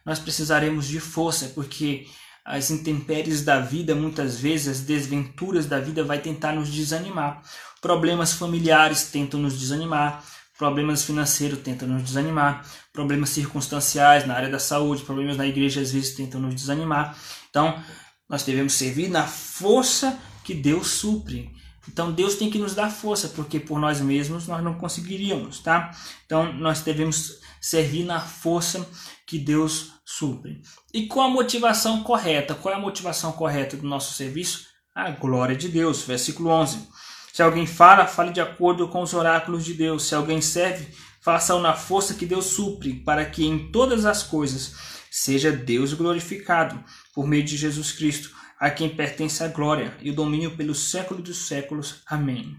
nós 0.07 0.21
precisaremos 0.21 0.87
de 0.87 1.01
força, 1.01 1.49
porque 1.49 2.07
as 2.45 2.71
intempéries 2.71 3.43
da 3.43 3.61
vida, 3.61 3.95
muitas 3.95 4.39
vezes, 4.39 4.69
as 4.69 4.81
desventuras 4.81 5.67
da 5.67 5.79
vida 5.79 6.03
vai 6.03 6.19
tentar 6.19 6.53
nos 6.53 6.71
desanimar. 6.71 7.43
Problemas 7.81 8.33
familiares 8.33 9.05
tentam 9.05 9.41
nos 9.41 9.59
desanimar, 9.59 10.25
problemas 10.59 11.05
financeiros 11.05 11.61
tentam 11.61 11.89
nos 11.89 12.03
desanimar, 12.03 12.65
problemas 12.93 13.31
circunstanciais 13.31 14.27
na 14.27 14.35
área 14.35 14.51
da 14.51 14.59
saúde, 14.59 15.03
problemas 15.03 15.37
na 15.37 15.47
igreja 15.47 15.81
às 15.81 15.93
vezes 15.93 16.15
tentam 16.15 16.41
nos 16.41 16.55
desanimar. 16.55 17.17
Então, 17.49 17.83
nós 18.29 18.43
devemos 18.43 18.75
servir 18.75 19.09
na 19.09 19.27
força 19.27 20.19
que 20.45 20.55
Deus 20.55 20.89
supre. 20.89 21.51
Então, 21.89 22.13
Deus 22.13 22.35
tem 22.35 22.51
que 22.51 22.59
nos 22.59 22.75
dar 22.75 22.91
força, 22.91 23.29
porque 23.29 23.59
por 23.59 23.81
nós 23.81 24.01
mesmos 24.01 24.47
nós 24.47 24.63
não 24.63 24.75
conseguiríamos, 24.75 25.61
tá? 25.61 25.91
Então, 26.27 26.53
nós 26.53 26.83
devemos 26.83 27.41
servir 27.61 28.05
na 28.05 28.21
força 28.21 28.87
que 29.27 29.39
Deus 29.39 29.93
supre. 30.05 30.63
E 30.93 31.07
com 31.07 31.21
a 31.21 31.29
motivação 31.29 32.03
correta, 32.03 32.55
qual 32.55 32.75
é 32.75 32.77
a 32.77 32.81
motivação 32.81 33.31
correta 33.33 33.77
do 33.77 33.87
nosso 33.87 34.15
serviço? 34.15 34.67
A 34.93 35.11
glória 35.11 35.55
de 35.55 35.69
Deus, 35.69 36.03
versículo 36.03 36.51
11. 36.51 36.89
Se 37.33 37.43
alguém 37.43 37.65
fala, 37.65 38.09
fale 38.09 38.33
de 38.33 38.41
acordo 38.41 38.89
com 38.89 39.01
os 39.01 39.15
oráculos 39.15 39.65
de 39.65 39.73
Deus. 39.73 40.03
Se 40.03 40.17
alguém 40.17 40.41
serve, 40.41 40.93
faça-o 41.21 41.61
na 41.61 41.75
força 41.75 42.15
que 42.15 42.27
Deus 42.27 42.47
supre, 42.47 42.95
para 43.05 43.25
que 43.25 43.47
em 43.47 43.71
todas 43.71 44.05
as 44.05 44.25
coisas 44.25 44.75
seja 45.11 45.53
Deus 45.53 45.93
glorificado 45.93 46.83
por 47.15 47.27
meio 47.27 47.45
de 47.45 47.57
Jesus 47.57 47.93
Cristo, 47.93 48.31
a 48.59 48.69
quem 48.69 48.89
pertence 48.89 49.43
a 49.45 49.49
glória 49.49 49.97
e 50.01 50.11
o 50.11 50.15
domínio 50.15 50.57
pelos 50.57 50.91
séculos 50.91 51.23
dos 51.23 51.47
séculos. 51.47 52.03
Amém. 52.07 52.57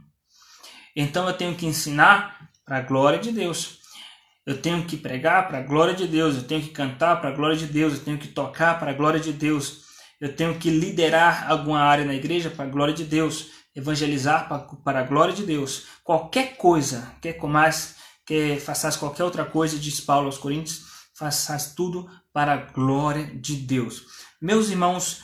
Então 0.95 1.27
eu 1.27 1.33
tenho 1.33 1.55
que 1.55 1.65
ensinar 1.65 2.49
para 2.65 2.77
a 2.77 2.81
glória 2.81 3.19
de 3.19 3.31
Deus. 3.31 3.80
Eu 4.45 4.61
tenho 4.61 4.85
que 4.85 4.97
pregar 4.97 5.47
para 5.47 5.59
a 5.59 5.63
glória 5.63 5.93
de 5.93 6.07
Deus, 6.07 6.35
eu 6.35 6.43
tenho 6.43 6.61
que 6.61 6.69
cantar 6.69 7.21
para 7.21 7.29
a 7.29 7.33
glória 7.33 7.55
de 7.55 7.67
Deus, 7.67 7.93
eu 7.93 8.03
tenho 8.03 8.17
que 8.17 8.27
tocar 8.27 8.79
para 8.79 8.91
a 8.91 8.93
glória 8.93 9.19
de 9.19 9.31
Deus. 9.31 9.81
Eu 10.19 10.35
tenho 10.35 10.57
que 10.57 10.69
liderar 10.69 11.49
alguma 11.49 11.79
área 11.79 12.05
na 12.05 12.13
igreja 12.13 12.49
para 12.49 12.65
a 12.65 12.69
glória 12.69 12.93
de 12.93 13.03
Deus 13.03 13.51
evangelizar 13.75 14.49
para 14.83 14.99
a 14.99 15.03
glória 15.03 15.33
de 15.33 15.45
Deus. 15.45 15.85
Qualquer 16.03 16.57
coisa, 16.57 17.15
quer 17.21 17.33
comais, 17.33 17.95
quer 18.25 18.59
faças 18.59 18.97
qualquer 18.97 19.23
outra 19.23 19.45
coisa, 19.45 19.79
diz 19.79 19.99
Paulo 20.01 20.25
aos 20.25 20.37
Coríntios, 20.37 20.83
faças 21.15 21.73
tudo 21.73 22.09
para 22.33 22.53
a 22.53 22.57
glória 22.57 23.25
de 23.25 23.55
Deus. 23.55 24.05
Meus 24.41 24.69
irmãos, 24.69 25.21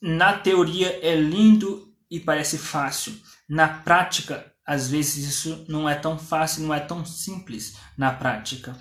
na 0.00 0.32
teoria 0.38 0.98
é 1.02 1.14
lindo 1.14 1.92
e 2.10 2.20
parece 2.20 2.58
fácil. 2.58 3.14
Na 3.48 3.68
prática, 3.68 4.52
às 4.68 4.90
vezes 4.90 5.26
isso 5.26 5.64
não 5.66 5.88
é 5.88 5.94
tão 5.94 6.18
fácil, 6.18 6.62
não 6.62 6.74
é 6.74 6.78
tão 6.78 7.02
simples 7.04 7.76
na 7.96 8.12
prática. 8.12 8.76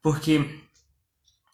Porque 0.00 0.62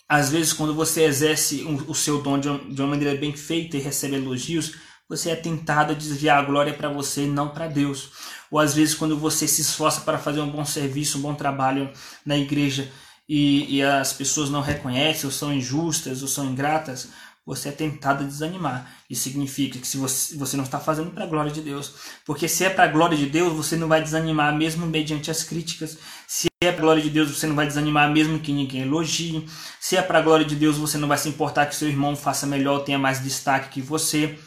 às 0.07 0.31
vezes 0.31 0.53
quando 0.53 0.74
você 0.74 1.05
exerce 1.05 1.64
o 1.64 1.94
seu 1.94 2.22
dom 2.22 2.38
de 2.38 2.48
uma 2.48 2.88
maneira 2.88 3.18
bem 3.18 3.35
feita 3.35 3.79
e 3.79 3.81
recebe 3.81 4.16
elogios, 4.16 4.74
você 5.09 5.31
é 5.31 5.37
tentado 5.37 5.92
a 5.92 5.96
desviar 5.96 6.38
a 6.38 6.46
glória 6.46 6.74
para 6.74 6.90
você 6.90 7.24
e 7.24 7.27
não 7.27 7.48
para 7.48 7.66
Deus. 7.66 8.11
Ou 8.50 8.59
às 8.59 8.74
vezes, 8.74 8.94
quando 8.94 9.18
você 9.18 9.48
se 9.48 9.62
esforça 9.62 10.03
para 10.03 10.18
fazer 10.18 10.40
um 10.40 10.50
bom 10.50 10.64
serviço, 10.64 11.18
um 11.18 11.22
bom 11.22 11.35
trabalho 11.35 11.90
na 12.24 12.37
igreja 12.37 12.90
e, 13.29 13.77
e 13.77 13.83
as 13.83 14.12
pessoas 14.12 14.50
não 14.50 14.61
reconhecem, 14.61 15.27
ou 15.27 15.33
são 15.33 15.53
injustas, 15.53 16.22
ou 16.22 16.29
são 16.29 16.46
ingratas, 16.46 17.09
você 17.46 17.68
é 17.68 17.72
tentado 17.72 18.24
a 18.24 18.26
desanimar. 18.26 18.90
Isso 19.09 19.24
significa 19.24 19.78
que 19.78 19.87
se 19.87 19.96
você, 19.96 20.37
você 20.37 20.57
não 20.57 20.64
está 20.64 20.80
fazendo 20.80 21.11
para 21.11 21.24
a 21.24 21.26
glória 21.26 21.50
de 21.50 21.61
Deus. 21.61 21.92
Porque 22.24 22.48
se 22.48 22.64
é 22.64 22.70
para 22.70 22.85
a 22.85 22.88
glória 22.88 23.16
de 23.16 23.26
Deus, 23.26 23.52
você 23.52 23.76
não 23.76 23.87
vai 23.87 24.02
desanimar 24.02 24.54
mesmo 24.57 24.87
mediante 24.87 25.30
as 25.30 25.42
críticas. 25.42 25.98
Se 26.26 26.48
é 26.62 26.72
para 26.72 26.78
a 26.78 26.80
glória 26.80 27.02
de 27.02 27.11
Deus, 27.11 27.30
você 27.30 27.46
não 27.46 27.54
vai 27.54 27.66
desanimar 27.66 28.11
mesmo 28.11 28.40
que 28.40 28.52
ninguém 28.52 28.83
elogie. 28.83 29.46
Se 29.78 29.96
é 29.96 30.02
para 30.02 30.18
a 30.18 30.22
glória 30.22 30.46
de 30.46 30.57
Deus, 30.57 30.78
você 30.78 30.96
não 30.96 31.07
vai 31.07 31.18
se 31.18 31.28
importar 31.28 31.66
que 31.66 31.76
seu 31.76 31.88
irmão 31.88 32.16
faça 32.16 32.46
melhor, 32.46 32.85
tenha 32.85 32.98
mais 32.98 33.22
destaque 33.22 33.68
que 33.68 33.83
você. 33.83 34.38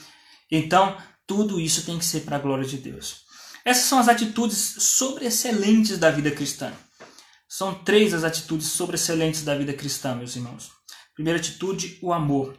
Então, 0.49 0.97
tudo 1.27 1.59
isso 1.59 1.85
tem 1.85 1.99
que 1.99 2.05
ser 2.05 2.21
para 2.21 2.37
a 2.37 2.39
glória 2.39 2.65
de 2.65 2.77
Deus. 2.77 3.27
Essas 3.63 3.83
são 3.83 3.99
as 3.99 4.07
atitudes 4.07 4.75
sobreexcelentes 4.79 5.97
da 5.99 6.09
vida 6.09 6.31
cristã. 6.31 6.71
São 7.47 7.73
três 7.73 8.13
as 8.13 8.23
atitudes 8.23 8.67
sobreexcelentes 8.67 9.43
da 9.43 9.55
vida 9.55 9.73
cristã, 9.73 10.15
meus 10.15 10.35
irmãos. 10.35 10.71
Primeira 11.13 11.39
atitude, 11.39 11.99
o 12.01 12.13
amor. 12.13 12.57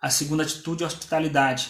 A 0.00 0.10
segunda 0.10 0.42
atitude, 0.42 0.84
a 0.84 0.86
hospitalidade. 0.86 1.68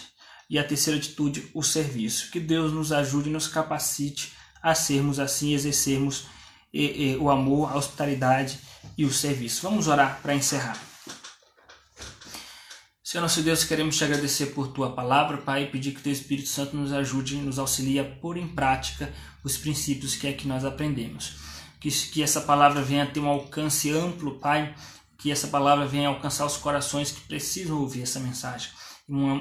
E 0.49 0.59
a 0.59 0.63
terceira 0.63 0.99
atitude, 0.99 1.49
o 1.53 1.63
serviço. 1.63 2.29
Que 2.31 2.39
Deus 2.39 2.71
nos 2.71 2.91
ajude 2.91 3.29
e 3.29 3.33
nos 3.33 3.47
capacite 3.47 4.33
a 4.61 4.75
sermos 4.75 5.19
assim, 5.19 5.53
exercermos 5.53 6.25
e, 6.73 7.11
e, 7.11 7.17
o 7.17 7.29
amor, 7.29 7.71
a 7.71 7.77
hospitalidade 7.77 8.59
e 8.97 9.05
o 9.05 9.11
serviço. 9.11 9.61
Vamos 9.63 9.87
orar 9.87 10.19
para 10.21 10.35
encerrar. 10.35 10.77
Senhor 13.11 13.23
nosso 13.23 13.41
Deus, 13.41 13.65
queremos 13.65 13.97
te 13.97 14.05
agradecer 14.05 14.47
por 14.47 14.69
tua 14.69 14.93
palavra, 14.93 15.37
Pai, 15.37 15.63
e 15.63 15.67
pedir 15.67 15.91
que 15.91 16.01
teu 16.01 16.13
Espírito 16.13 16.47
Santo 16.47 16.77
nos 16.77 16.93
ajude 16.93 17.35
e 17.35 17.39
nos 17.39 17.59
auxilie 17.59 17.99
a 17.99 18.05
pôr 18.05 18.37
em 18.37 18.47
prática 18.47 19.13
os 19.43 19.57
princípios 19.57 20.15
que 20.15 20.27
é 20.27 20.33
que 20.33 20.47
nós 20.47 20.63
aprendemos. 20.63 21.33
Que, 21.81 21.89
que 21.89 22.23
essa 22.23 22.39
palavra 22.39 22.81
venha 22.81 23.05
ter 23.05 23.19
um 23.19 23.27
alcance 23.27 23.91
amplo, 23.91 24.39
Pai, 24.39 24.73
que 25.21 25.31
essa 25.31 25.47
palavra 25.47 25.85
venha 25.85 26.07
alcançar 26.07 26.45
os 26.45 26.57
corações 26.57 27.11
que 27.11 27.21
precisam 27.21 27.79
ouvir 27.79 28.01
essa 28.01 28.19
mensagem 28.19 28.71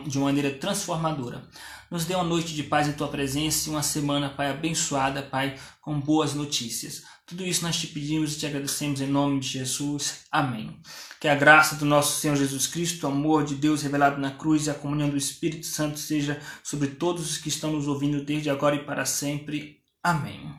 de 0.07 0.19
uma 0.19 0.27
maneira 0.27 0.51
transformadora. 0.51 1.49
Nos 1.91 2.05
dê 2.05 2.15
uma 2.15 2.25
noite 2.25 2.55
de 2.55 2.63
paz 2.63 2.87
em 2.87 2.93
tua 2.93 3.09
presença 3.09 3.69
e 3.69 3.73
uma 3.73 3.83
semana, 3.83 4.29
Pai, 4.29 4.51
abençoada, 4.51 5.23
Pai, 5.23 5.57
com 5.81 5.99
boas 5.99 6.35
notícias. 6.35 7.03
Tudo 7.25 7.47
isso 7.47 7.63
nós 7.63 7.77
te 7.77 7.87
pedimos 7.87 8.35
e 8.35 8.39
te 8.39 8.47
agradecemos 8.47 9.01
em 9.01 9.07
nome 9.07 9.41
de 9.41 9.49
Jesus. 9.49 10.25
Amém. 10.31 10.77
Que 11.21 11.29
a 11.29 11.35
graça 11.35 11.77
do 11.77 11.85
nosso 11.85 12.21
Senhor 12.21 12.37
Jesus 12.37 12.67
Cristo, 12.67 13.07
o 13.07 13.11
amor 13.11 13.45
de 13.45 13.55
Deus 13.55 13.83
revelado 13.83 14.21
na 14.21 14.33
cruz 14.33 14.67
e 14.67 14.71
a 14.71 14.75
comunhão 14.75 15.09
do 15.09 15.17
Espírito 15.17 15.67
Santo 15.67 15.99
seja 15.99 16.41
sobre 16.63 16.89
todos 16.89 17.31
os 17.31 17.39
que 17.39 17.49
estão 17.49 17.73
nos 17.73 17.87
ouvindo 17.87 18.25
desde 18.25 18.51
agora 18.51 18.75
e 18.75 18.85
para 18.85 19.05
sempre. 19.05 19.79
Amém. 20.03 20.53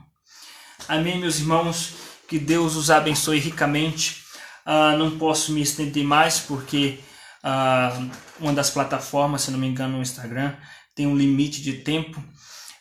Amém, 0.88 1.18
meus 1.18 1.38
irmãos. 1.38 1.92
Que 2.26 2.38
Deus 2.38 2.76
os 2.76 2.90
abençoe 2.90 3.38
ricamente 3.38 4.21
Uh, 4.66 4.96
não 4.96 5.18
posso 5.18 5.52
me 5.52 5.60
estender 5.60 6.04
mais 6.04 6.38
porque 6.38 7.00
uh, 7.42 8.10
uma 8.40 8.52
das 8.52 8.70
plataformas, 8.70 9.42
se 9.42 9.50
não 9.50 9.58
me 9.58 9.66
engano, 9.66 9.96
no 9.96 10.02
Instagram, 10.02 10.54
tem 10.94 11.06
um 11.06 11.16
limite 11.16 11.62
de 11.62 11.74
tempo. 11.74 12.22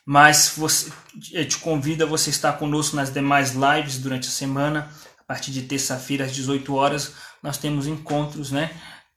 Mas 0.05 0.53
você, 0.57 0.91
eu 1.31 1.47
te 1.47 1.57
convido 1.57 2.03
a 2.03 2.07
você 2.07 2.29
estar 2.29 2.53
conosco 2.53 2.95
nas 2.95 3.11
demais 3.11 3.53
lives 3.53 3.97
durante 3.97 4.27
a 4.27 4.31
semana. 4.31 4.91
A 5.19 5.23
partir 5.23 5.51
de 5.51 5.61
terça-feira 5.63 6.25
às 6.25 6.33
18 6.33 6.73
horas, 6.73 7.13
nós 7.41 7.57
temos 7.57 7.87
encontros, 7.87 8.51
né? 8.51 8.71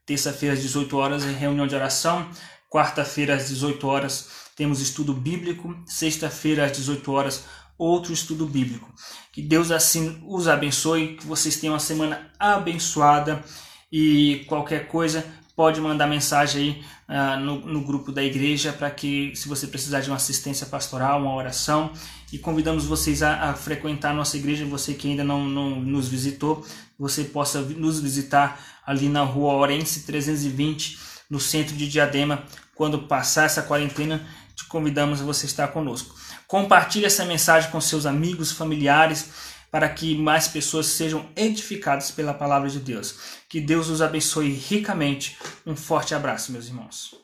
Terça-feira 0.07 0.55
às 0.55 0.63
18 0.63 0.97
horas 0.97 1.25
é 1.25 1.33
reunião 1.33 1.67
de 1.67 1.75
oração. 1.75 2.29
Quarta-feira 2.71 3.35
às 3.35 3.49
18 3.49 3.87
horas 3.87 4.29
temos 4.55 4.81
estudo 4.81 5.15
bíblico. 5.15 5.75
Sexta-feira 5.87 6.67
às 6.67 6.73
18 6.73 7.11
horas 7.11 7.45
outro 7.79 8.13
estudo 8.13 8.47
bíblico. 8.47 8.93
Que 9.33 9.43
Deus 9.43 9.71
assim 9.71 10.23
os 10.27 10.49
abençoe, 10.49 11.17
que 11.17 11.27
vocês 11.27 11.57
tenham 11.57 11.75
uma 11.75 11.81
semana 11.81 12.31
abençoada 12.39 13.43
e 13.91 14.45
qualquer 14.49 14.89
coisa 14.89 15.25
pode 15.57 15.81
mandar 15.81 16.07
mensagem 16.07 16.85
aí 17.09 17.17
uh, 17.17 17.41
no, 17.41 17.61
no, 17.61 17.81
grupo 17.85 18.11
da 18.11 18.23
igreja 18.23 18.73
para 18.73 18.91
que 18.91 19.35
se 19.37 19.49
você 19.49 19.67
precisar 19.69 20.01
de 20.01 20.11
uma 20.11 20.17
assistência 20.17 20.67
pastoral, 20.67 21.21
uma 21.21 21.35
oração 21.35 21.93
e 22.33 22.39
convidamos 22.39 22.85
vocês 22.85 23.23
a, 23.23 23.51
a 23.51 23.55
frequentar 23.55 24.11
a 24.11 24.15
nossa 24.15 24.37
igreja, 24.37 24.65
você 24.65 24.95
que 24.95 25.09
ainda 25.09 25.23
não, 25.23 25.45
não 25.49 25.77
nos 25.77 26.09
visitou, 26.09 26.67
você 26.99 27.25
possa 27.25 27.61
nos 27.61 28.01
visitar 28.01 28.61
ali 28.85 29.09
na 29.09 29.23
rua 29.23 29.55
Orense 29.55 30.05
320 30.05 30.99
no 31.31 31.39
centro 31.41 31.75
de 31.77 31.89
Diadema, 31.89 32.45
quando 32.75 32.99
passar 33.01 33.45
essa 33.45 33.63
quarentena, 33.63 34.27
te 34.55 34.67
convidamos 34.67 35.21
a 35.21 35.25
você 35.25 35.47
estar 35.47 35.69
conosco. 35.69 36.15
Compartilhe 36.55 37.05
essa 37.05 37.25
mensagem 37.25 37.69
com 37.73 37.81
seus 37.81 38.07
amigos, 38.07 38.53
familiares, 38.53 39.29
para 39.73 39.89
que 39.89 40.17
mais 40.17 40.47
pessoas 40.47 40.87
sejam 40.87 41.29
edificadas 41.35 42.13
pela 42.13 42.33
palavra 42.33 42.71
de 42.71 42.79
Deus. 42.79 43.17
Que 43.49 43.61
Deus 43.61 43.89
os 43.89 44.01
abençoe 44.01 44.53
ricamente. 44.53 45.37
Um 45.67 45.75
forte 45.75 46.15
abraço, 46.15 46.53
meus 46.53 46.69
irmãos. 46.69 47.24